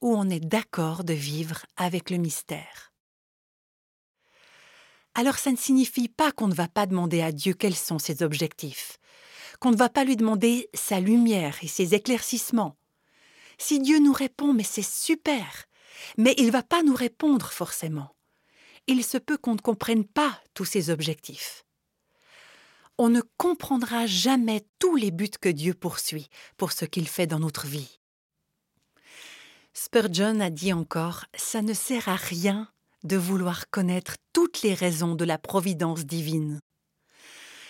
où 0.01 0.17
on 0.17 0.29
est 0.29 0.41
d'accord 0.41 1.05
de 1.05 1.15
vivre 1.15 1.65
avec 1.77 2.11
le 2.11 2.17
mystère. 2.17 2.93
Alors 5.15 5.39
ça 5.39 5.53
ne 5.53 5.57
signifie 5.57 6.09
pas 6.09 6.33
qu'on 6.33 6.49
ne 6.49 6.55
va 6.55 6.69
pas 6.69 6.87
demander 6.87 7.21
à 7.21 7.33
Dieu 7.33 7.53
quels 7.53 7.77
sont 7.77 7.99
ses 7.99 8.23
objectifs, 8.23 8.99
qu'on 9.63 9.71
ne 9.71 9.77
va 9.77 9.89
pas 9.89 10.03
lui 10.03 10.17
demander 10.17 10.69
sa 10.75 10.99
lumière 10.99 11.57
et 11.63 11.69
ses 11.69 11.95
éclaircissements. 11.95 12.77
Si 13.59 13.79
Dieu 13.79 14.01
nous 14.01 14.13
répond, 14.13 14.53
mais 14.53 14.65
c'est 14.65 14.85
super, 14.85 15.67
mais 16.19 16.35
il 16.37 16.47
ne 16.47 16.51
va 16.51 16.65
pas 16.65 16.83
nous 16.83 16.97
répondre 16.97 17.47
forcément. 17.53 18.17
Il 18.89 19.05
se 19.05 19.19
peut 19.19 19.39
qu'on 19.39 19.55
ne 19.55 19.61
comprenne 19.61 20.05
pas 20.05 20.37
tous 20.55 20.65
ses 20.65 20.91
objectifs. 20.91 21.65
On 22.99 23.09
ne 23.09 23.23
comprendra 23.37 24.05
jamais 24.05 24.67
tous 24.81 24.97
les 24.97 25.13
buts 25.13 25.31
que 25.41 25.49
Dieu 25.49 25.75
poursuit 25.75 26.29
pour 26.57 26.73
ce 26.73 26.85
qu'il 26.85 27.07
fait 27.07 27.29
dans 27.29 27.39
notre 27.39 27.69
vie. 27.69 28.01
Spurgeon 29.75 30.41
a 30.41 30.51
dit 30.51 30.73
encore 30.73 31.27
Ça 31.37 31.63
ne 31.63 31.73
sert 31.73 32.09
à 32.09 32.17
rien 32.17 32.69
de 33.05 33.17
vouloir 33.17 33.71
connaître 33.71 34.17
toutes 34.33 34.63
les 34.63 34.75
raisons 34.75 35.15
de 35.15 35.25
la 35.25 35.39
providence 35.39 36.05
divine. 36.05 36.61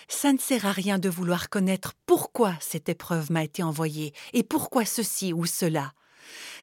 Ça 0.07 0.33
ne 0.33 0.37
sert 0.37 0.65
à 0.65 0.71
rien 0.71 0.99
de 0.99 1.09
vouloir 1.09 1.49
connaître 1.49 1.93
pourquoi 2.05 2.55
cette 2.59 2.89
épreuve 2.89 3.31
m'a 3.31 3.43
été 3.43 3.63
envoyée 3.63 4.13
et 4.33 4.43
pourquoi 4.43 4.85
ceci 4.85 5.33
ou 5.33 5.45
cela. 5.45 5.93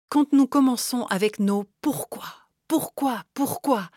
Quand 0.09 0.33
nous 0.33 0.47
commençons 0.47 1.07
avec 1.07 1.39
nos 1.39 1.65
pourquoi, 1.81 2.29
pourquoi, 2.69 3.25
pourquoi, 3.35 3.91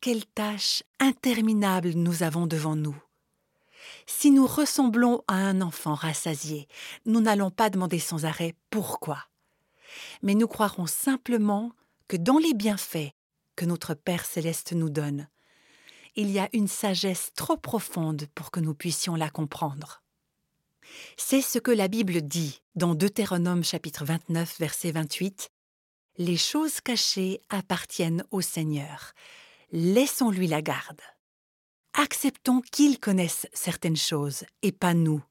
quelle 0.00 0.26
tâche 0.26 0.82
interminable 0.98 1.90
nous 1.90 2.22
avons 2.22 2.46
devant 2.46 2.76
nous. 2.76 2.96
Si 4.06 4.30
nous 4.30 4.46
ressemblons 4.46 5.22
à 5.28 5.34
un 5.34 5.60
enfant 5.60 5.94
rassasié, 5.94 6.68
nous 7.06 7.20
n'allons 7.20 7.50
pas 7.50 7.70
demander 7.70 7.98
sans 7.98 8.24
arrêt 8.24 8.54
pourquoi 8.70 9.30
mais 10.22 10.34
nous 10.34 10.48
croirons 10.48 10.86
simplement 10.86 11.72
que 12.08 12.16
dans 12.16 12.38
les 12.38 12.54
bienfaits 12.54 13.12
que 13.56 13.64
notre 13.64 13.94
Père 13.94 14.24
céleste 14.24 14.72
nous 14.72 14.90
donne, 14.90 15.28
il 16.16 16.30
y 16.30 16.38
a 16.38 16.48
une 16.52 16.68
sagesse 16.68 17.30
trop 17.34 17.56
profonde 17.56 18.26
pour 18.34 18.50
que 18.50 18.60
nous 18.60 18.74
puissions 18.74 19.14
la 19.14 19.30
comprendre. 19.30 20.02
C'est 21.16 21.42
ce 21.42 21.58
que 21.58 21.70
la 21.70 21.88
Bible 21.88 22.22
dit 22.22 22.62
dans 22.74 22.94
Deutéronome 22.94 23.64
chapitre 23.64 24.04
29 24.04 24.58
verset 24.58 24.92
28. 24.92 25.50
Les 26.18 26.36
choses 26.36 26.80
cachées 26.80 27.40
appartiennent 27.48 28.24
au 28.30 28.40
Seigneur. 28.40 29.12
Laissons-lui 29.72 30.48
la 30.48 30.62
garde. 30.62 31.00
Acceptons 31.94 32.60
qu'il 32.60 32.98
connaisse 32.98 33.46
certaines 33.52 33.96
choses 33.96 34.44
et 34.62 34.72
pas 34.72 34.94
nous. 34.94 35.22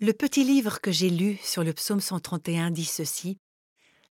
Le 0.00 0.12
petit 0.12 0.44
livre 0.44 0.80
que 0.80 0.92
j'ai 0.92 1.10
lu 1.10 1.38
sur 1.42 1.62
le 1.62 1.72
psaume 1.72 2.00
131 2.00 2.70
dit 2.70 2.84
ceci 2.84 3.38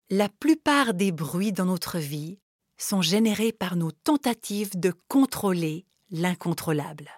La 0.09 0.29
plupart 0.29 0.93
des 0.93 1.11
bruits 1.11 1.53
dans 1.53 1.65
notre 1.65 1.97
vie 1.97 2.39
sont 2.81 3.01
générés 3.01 3.51
par 3.51 3.75
nos 3.75 3.91
tentatives 3.91 4.79
de 4.79 4.93
contrôler 5.07 5.85
l'incontrôlable. 6.09 7.09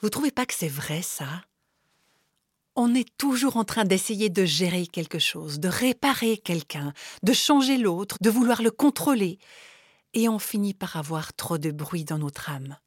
Vous 0.00 0.10
trouvez 0.10 0.30
pas 0.30 0.46
que 0.46 0.54
c'est 0.54 0.68
vrai 0.68 1.02
ça? 1.02 1.44
On 2.74 2.94
est 2.94 3.16
toujours 3.18 3.56
en 3.56 3.64
train 3.64 3.84
d'essayer 3.84 4.30
de 4.30 4.44
gérer 4.44 4.86
quelque 4.86 5.18
chose, 5.18 5.60
de 5.60 5.68
réparer 5.68 6.38
quelqu'un, 6.38 6.94
de 7.22 7.32
changer 7.32 7.76
l'autre, 7.76 8.16
de 8.20 8.30
vouloir 8.30 8.62
le 8.62 8.70
contrôler, 8.70 9.38
et 10.14 10.28
on 10.28 10.38
finit 10.38 10.74
par 10.74 10.96
avoir 10.96 11.34
trop 11.34 11.58
de 11.58 11.70
bruit 11.70 12.04
dans 12.04 12.18
notre 12.18 12.48
âme. 12.48 12.78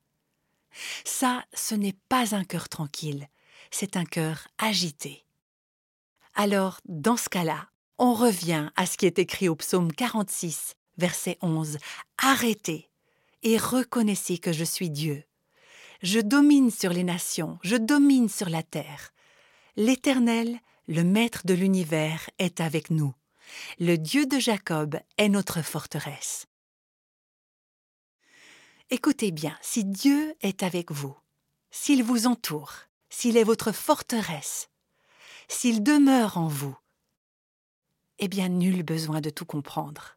Ça, 1.04 1.46
ce 1.54 1.76
n'est 1.76 1.96
pas 2.10 2.36
un 2.36 2.44
cœur 2.44 2.68
tranquille, 2.68 3.28
c'est 3.70 3.96
un 3.96 4.06
cœur 4.06 4.48
agité. 4.58 5.26
Alors, 6.34 6.80
dans 6.86 7.18
ce 7.18 7.30
cas-là, 7.30 7.70
on 7.98 8.14
revient 8.14 8.70
à 8.76 8.86
ce 8.86 8.98
qui 8.98 9.06
est 9.06 9.20
écrit 9.20 9.48
au 9.48 9.56
psaume 9.56 9.94
46, 9.94 10.76
verset 10.98 11.38
11. 11.42 11.78
Arrêtez 12.18 12.90
et 13.44 13.58
reconnaissez 13.58 14.38
que 14.38 14.52
je 14.52 14.64
suis 14.64 14.90
Dieu. 14.90 15.24
Je 16.02 16.20
domine 16.20 16.72
sur 16.72 16.92
les 16.92 17.04
nations, 17.04 17.58
je 17.64 17.76
domine 17.76 18.30
sur 18.30 18.50
la 18.50 18.64
terre. 18.64 19.14
L'Éternel, 19.76 20.60
le 20.88 21.04
Maître 21.04 21.42
de 21.46 21.54
l'univers, 21.54 22.30
est 22.40 22.60
avec 22.62 22.90
nous. 22.90 23.14
Le 23.80 23.98
Dieu 23.98 24.26
de 24.26 24.40
Jacob 24.40 25.00
est 25.18 25.30
notre 25.30 25.62
forteresse. 25.62 26.48
Écoutez 28.90 29.32
bien, 29.32 29.58
si 29.62 29.84
Dieu 29.84 30.36
est 30.42 30.62
avec 30.62 30.92
vous, 30.92 31.18
s'il 31.72 32.04
vous 32.04 32.28
entoure, 32.28 32.74
s'il 33.10 33.38
est 33.38 33.44
votre 33.44 33.72
forteresse, 33.72 34.70
s'il 35.48 35.84
demeure 35.84 36.38
en 36.38 36.48
vous, 36.48 36.78
eh 38.20 38.28
bien 38.28 38.48
nul 38.48 38.84
besoin 38.84 39.22
de 39.22 39.30
tout 39.30 39.46
comprendre. 39.46 40.15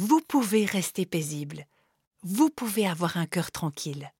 Vous 0.00 0.20
pouvez 0.20 0.64
rester 0.64 1.06
paisible, 1.06 1.64
vous 2.22 2.50
pouvez 2.50 2.86
avoir 2.86 3.16
un 3.16 3.26
cœur 3.26 3.50
tranquille. 3.50 4.12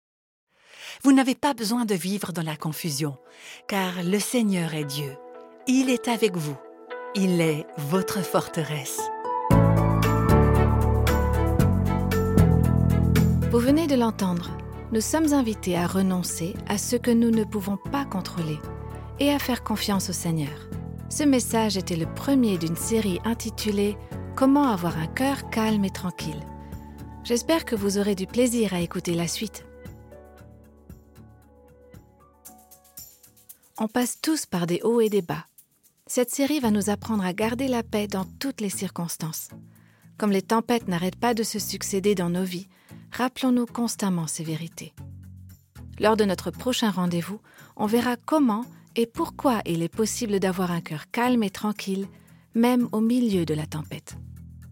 Vous 1.04 1.12
n'avez 1.12 1.36
pas 1.36 1.54
besoin 1.54 1.84
de 1.84 1.94
vivre 1.94 2.32
dans 2.32 2.42
la 2.42 2.56
confusion, 2.56 3.16
car 3.68 4.02
le 4.02 4.18
Seigneur 4.18 4.74
est 4.74 4.86
Dieu, 4.86 5.16
il 5.68 5.88
est 5.88 6.08
avec 6.08 6.36
vous, 6.36 6.56
il 7.14 7.40
est 7.40 7.64
votre 7.76 8.24
forteresse. 8.24 9.00
Vous 13.52 13.60
venez 13.60 13.86
de 13.86 13.94
l'entendre 13.94 14.50
nous 14.90 15.00
sommes 15.00 15.32
invités 15.32 15.76
à 15.76 15.86
renoncer 15.86 16.54
à 16.66 16.76
ce 16.76 16.96
que 16.96 17.12
nous 17.12 17.30
ne 17.30 17.44
pouvons 17.44 17.76
pas 17.76 18.04
contrôler 18.04 18.58
et 19.20 19.30
à 19.30 19.38
faire 19.38 19.62
confiance 19.62 20.10
au 20.10 20.12
Seigneur. 20.12 20.68
Ce 21.08 21.22
message 21.22 21.76
était 21.76 21.94
le 21.94 22.12
premier 22.14 22.58
d'une 22.58 22.74
série 22.74 23.20
intitulée 23.24 23.96
Comment 24.38 24.68
avoir 24.68 24.96
un 24.96 25.09
cœur 25.09 25.51
calme 25.51 25.85
et 25.85 25.90
tranquille? 25.90 26.46
J'espère 27.24 27.64
que 27.64 27.74
vous 27.74 27.98
aurez 27.98 28.14
du 28.14 28.29
plaisir 28.29 28.72
à 28.72 28.79
écouter 28.79 29.14
la 29.14 29.27
suite. 29.27 29.66
On 33.79 33.88
passe 33.88 34.20
tous 34.20 34.46
par 34.46 34.68
des 34.68 34.81
hauts 34.85 35.01
et 35.01 35.11
des 35.11 35.22
bas. 35.22 35.44
Cette 36.07 36.31
série 36.31 36.61
va 36.61 36.70
nous 36.70 36.88
apprendre 36.88 37.24
à 37.24 37.33
garder 37.33 37.66
la 37.66 37.83
paix 37.83 38.07
dans 38.07 38.27
toutes 38.38 38.61
les 38.61 38.70
circonstances. 38.70 39.48
Comme 40.18 40.31
les 40.31 40.42
tempêtes 40.42 40.87
n'arrêtent 40.87 41.18
pas 41.18 41.35
de 41.35 41.42
se 41.42 41.59
succéder 41.59 42.14
dans 42.14 42.31
nos 42.31 42.44
vies, 42.44 42.68
rappelons-nous 43.11 43.66
constamment 43.66 44.29
ces 44.29 44.44
vérités. 44.44 44.94
Lors 45.98 46.16
de 46.16 46.24
notre 46.24 46.53
prochain 46.53 46.92
rendez-vous, 46.92 47.40
on 47.74 47.87
verra 47.87 48.14
comment 48.14 48.64
et 48.94 49.07
pourquoi 49.07 49.62
il 49.66 49.83
est 49.83 49.92
possible 49.92 50.38
d'avoir 50.38 50.70
un 50.70 50.81
cœur 50.81 51.11
calme 51.11 51.42
et 51.42 51.51
tranquille, 51.51 52.07
même 52.54 52.88
au 52.92 53.00
milieu 53.00 53.44
de 53.44 53.54
la 53.54 53.66
tempête. 53.66 54.16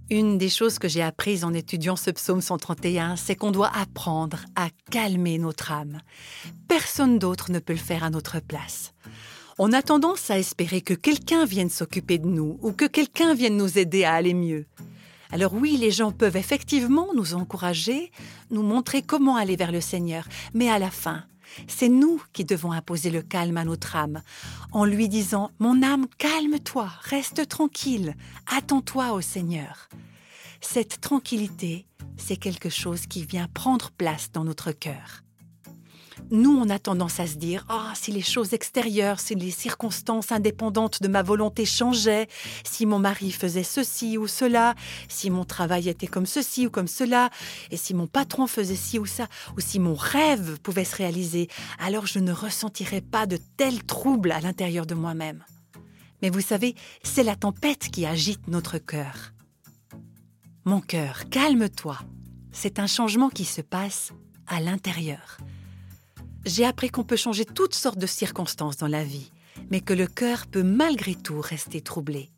Une 0.08 0.38
des 0.38 0.48
choses 0.48 0.78
que 0.78 0.88
j'ai 0.88 1.02
apprises 1.02 1.42
en 1.42 1.52
étudiant 1.52 1.96
ce 1.96 2.10
psaume 2.10 2.40
131, 2.40 3.16
c'est 3.16 3.34
qu'on 3.34 3.50
doit 3.50 3.72
apprendre 3.76 4.38
à 4.54 4.68
calmer 4.90 5.36
notre 5.38 5.72
âme. 5.72 6.00
Personne 6.68 7.18
d'autre 7.18 7.50
ne 7.50 7.58
peut 7.58 7.72
le 7.72 7.78
faire 7.78 8.04
à 8.04 8.10
notre 8.10 8.38
place. 8.38 8.92
On 9.58 9.72
a 9.72 9.82
tendance 9.82 10.30
à 10.30 10.38
espérer 10.38 10.80
que 10.80 10.94
quelqu'un 10.94 11.44
vienne 11.44 11.70
s'occuper 11.70 12.18
de 12.18 12.28
nous 12.28 12.58
ou 12.62 12.72
que 12.72 12.84
quelqu'un 12.84 13.34
vienne 13.34 13.56
nous 13.56 13.78
aider 13.78 14.04
à 14.04 14.14
aller 14.14 14.34
mieux. 14.34 14.66
Alors 15.32 15.54
oui, 15.54 15.76
les 15.76 15.90
gens 15.90 16.12
peuvent 16.12 16.36
effectivement 16.36 17.08
nous 17.14 17.34
encourager, 17.34 18.12
nous 18.50 18.62
montrer 18.62 19.02
comment 19.02 19.36
aller 19.36 19.56
vers 19.56 19.72
le 19.72 19.80
Seigneur, 19.80 20.28
mais 20.54 20.70
à 20.70 20.78
la 20.78 20.90
fin, 20.90 21.24
c'est 21.66 21.88
nous 21.88 22.22
qui 22.32 22.44
devons 22.44 22.72
imposer 22.72 23.10
le 23.10 23.22
calme 23.22 23.56
à 23.56 23.64
notre 23.64 23.96
âme, 23.96 24.22
en 24.72 24.84
lui 24.84 25.08
disant⁇ 25.08 25.46
Mon 25.58 25.82
âme, 25.82 26.06
calme-toi, 26.18 26.90
reste 27.02 27.48
tranquille, 27.48 28.14
attends-toi 28.46 29.12
au 29.12 29.20
Seigneur⁇ 29.20 29.88
Cette 30.60 31.00
tranquillité, 31.00 31.86
c'est 32.16 32.36
quelque 32.36 32.70
chose 32.70 33.06
qui 33.06 33.24
vient 33.24 33.48
prendre 33.52 33.90
place 33.90 34.30
dans 34.32 34.44
notre 34.44 34.72
cœur. 34.72 35.22
Nous, 36.31 36.50
on 36.50 36.68
a 36.70 36.79
tendance 36.79 37.20
à 37.20 37.26
se 37.26 37.37
dire 37.37 37.64
Ah, 37.68 37.92
si 37.94 38.11
les 38.11 38.22
choses 38.22 38.52
extérieures, 38.52 39.20
si 39.20 39.35
les 39.35 39.50
circonstances 39.50 40.33
indépendantes 40.33 41.02
de 41.02 41.09
ma 41.09 41.22
volonté 41.22 41.64
changeaient, 41.64 42.26
si 42.64 42.87
mon 42.87 42.98
mari 42.98 43.31
faisait 43.31 43.62
ceci 43.62 44.18
ou 44.18 44.26
cela, 44.26 44.74
si 45.09 45.31
mon 45.31 45.44
travail 45.44 45.88
était 45.88 46.07
comme 46.07 46.26
ceci 46.26 46.66
ou 46.66 46.70
comme 46.70 46.88
cela, 46.88 47.31
et 47.70 47.76
si 47.76 47.94
mon 47.94 48.07
patron 48.07 48.46
faisait 48.46 48.76
ci 48.76 48.98
ou 48.98 49.07
ça, 49.07 49.29
ou 49.57 49.61
si 49.61 49.79
mon 49.79 49.94
rêve 49.94 50.59
pouvait 50.61 50.85
se 50.85 50.96
réaliser, 50.96 51.48
alors 51.79 52.07
je 52.07 52.18
ne 52.18 52.33
ressentirais 52.33 53.02
pas 53.02 53.26
de 53.26 53.38
tels 53.57 53.85
troubles 53.85 54.33
à 54.33 54.40
l'intérieur 54.40 54.87
de 54.87 54.94
moi-même. 54.94 55.44
Mais 56.22 56.31
vous 56.31 56.40
savez, 56.40 56.74
c'est 57.02 57.22
la 57.22 57.37
tempête 57.37 57.90
qui 57.90 58.07
agite 58.07 58.48
notre 58.48 58.79
cœur. 58.79 59.33
Mon 60.64 60.81
cœur, 60.81 61.29
calme-toi. 61.31 61.98
C'est 62.52 62.79
un 62.79 62.87
changement 62.87 63.29
qui 63.29 63.44
se 63.44 63.61
passe 63.61 64.12
à 64.46 64.61
l'intérieur. 64.61 65.38
J'ai 66.46 66.64
appris 66.64 66.90
qu'on 66.90 67.02
peut 67.02 67.16
changer 67.16 67.44
toutes 67.44 67.74
sortes 67.74 67.98
de 67.98 68.06
circonstances 68.06 68.76
dans 68.76 68.87
la 68.87 69.02
vie, 69.02 69.32
mais 69.68 69.80
que 69.80 69.92
le 69.92 70.06
cœur 70.06 70.46
peut 70.46 70.62
malgré 70.62 71.16
tout 71.16 71.40
rester 71.40 71.80
troublé. 71.80 72.30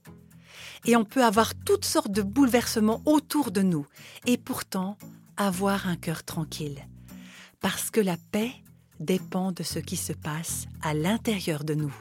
Et 0.87 0.97
on 0.97 1.05
peut 1.05 1.23
avoir 1.23 1.55
toutes 1.55 1.85
sortes 1.85 2.11
de 2.11 2.23
bouleversements 2.23 3.03
autour 3.05 3.51
de 3.51 3.61
nous, 3.61 3.87
et 4.25 4.39
pourtant 4.39 4.97
avoir 5.37 5.87
un 5.87 5.97
cœur 5.97 6.25
tranquille. 6.25 6.89
Parce 7.61 7.91
que 7.91 8.01
la 8.01 8.17
paix 8.33 8.53
dépend 8.99 9.53
de 9.53 9.63
ce 9.63 9.79
qui 9.79 9.97
se 9.97 10.15
passe 10.15 10.65
à 10.81 10.95
l'intérieur 10.95 11.63
de 11.63 11.75
nous. 11.75 11.95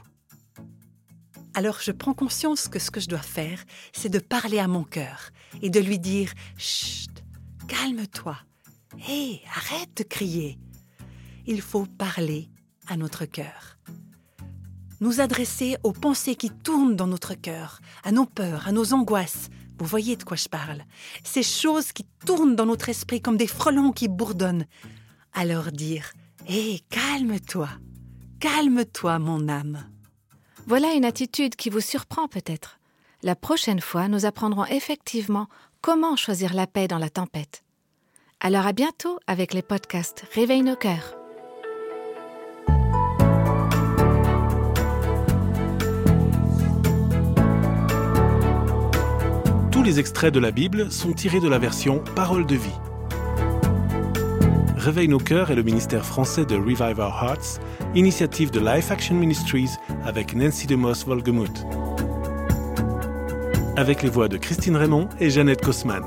Alors 1.55 1.81
je 1.81 1.91
prends 1.91 2.13
conscience 2.13 2.69
que 2.69 2.79
ce 2.79 2.89
que 2.89 3.01
je 3.01 3.09
dois 3.09 3.19
faire, 3.19 3.61
c'est 3.91 4.09
de 4.09 4.19
parler 4.19 4.59
à 4.59 4.69
mon 4.69 4.85
cœur 4.85 5.31
et 5.61 5.69
de 5.69 5.81
lui 5.81 5.99
dire 5.99 6.31
Chut, 6.57 7.23
calme-toi. 7.67 8.37
Hé, 9.09 9.41
arrête 9.53 9.97
de 9.97 10.03
crier. 10.03 10.57
Il 11.49 11.61
faut 11.61 11.85
parler 11.85 12.49
à 12.87 12.97
notre 12.97 13.23
cœur. 13.23 13.77
Nous 14.99 15.21
adresser 15.21 15.77
aux 15.83 15.93
pensées 15.93 16.35
qui 16.35 16.49
tournent 16.49 16.97
dans 16.97 17.07
notre 17.07 17.35
cœur, 17.35 17.79
à 18.03 18.11
nos 18.11 18.25
peurs, 18.25 18.67
à 18.67 18.73
nos 18.73 18.93
angoisses. 18.93 19.49
Vous 19.79 19.85
voyez 19.85 20.17
de 20.17 20.23
quoi 20.25 20.35
je 20.35 20.49
parle 20.49 20.83
Ces 21.23 21.43
choses 21.43 21.93
qui 21.93 22.03
tournent 22.25 22.57
dans 22.57 22.65
notre 22.65 22.89
esprit 22.89 23.21
comme 23.21 23.37
des 23.37 23.47
frelons 23.47 23.93
qui 23.93 24.09
bourdonnent. 24.09 24.65
Alors 25.33 25.71
dire 25.71 26.11
Hé, 26.49 26.81
calme-toi. 26.89 27.69
Calme-toi, 28.41 29.17
mon 29.19 29.47
âme. 29.47 29.89
Voilà 30.65 30.95
une 30.95 31.05
attitude 31.05 31.55
qui 31.55 31.69
vous 31.69 31.79
surprend 31.79 32.27
peut-être. 32.27 32.77
La 33.23 33.37
prochaine 33.37 33.81
fois, 33.81 34.09
nous 34.09 34.25
apprendrons 34.25 34.65
effectivement 34.65 35.47
comment 35.79 36.17
choisir 36.17 36.53
la 36.53 36.67
paix 36.67 36.89
dans 36.89 36.97
la 36.97 37.09
tempête. 37.09 37.63
Alors 38.41 38.67
à 38.67 38.73
bientôt 38.73 39.17
avec 39.27 39.53
les 39.53 39.61
podcasts 39.61 40.25
Réveille 40.33 40.63
nos 40.63 40.75
cœurs. 40.75 41.15
Les 49.87 50.01
extraits 50.01 50.33
de 50.33 50.41
la 50.41 50.51
Bible 50.51 50.91
sont 50.91 51.13
tirés 51.13 51.39
de 51.39 51.47
la 51.47 51.59
version 51.59 52.03
Parole 52.13 52.45
de 52.45 52.55
vie. 52.55 52.77
Réveille 54.75 55.07
nos 55.07 55.17
cœurs 55.17 55.49
est 55.49 55.55
le 55.55 55.63
ministère 55.63 56.05
français 56.05 56.43
de 56.43 56.55
Revive 56.57 56.99
Our 56.99 57.23
Hearts, 57.23 57.61
initiative 57.95 58.51
de 58.51 58.59
Life 58.59 58.91
Action 58.91 59.15
Ministries 59.15 59.69
avec 60.03 60.35
Nancy 60.35 60.67
DeMoss 60.67 61.05
Volgemuth. 61.05 61.65
Avec 63.77 64.03
les 64.03 64.09
voix 64.09 64.27
de 64.27 64.35
Christine 64.35 64.75
Raymond 64.75 65.07
et 65.21 65.29
Jeannette 65.29 65.63
Kosman. 65.63 66.03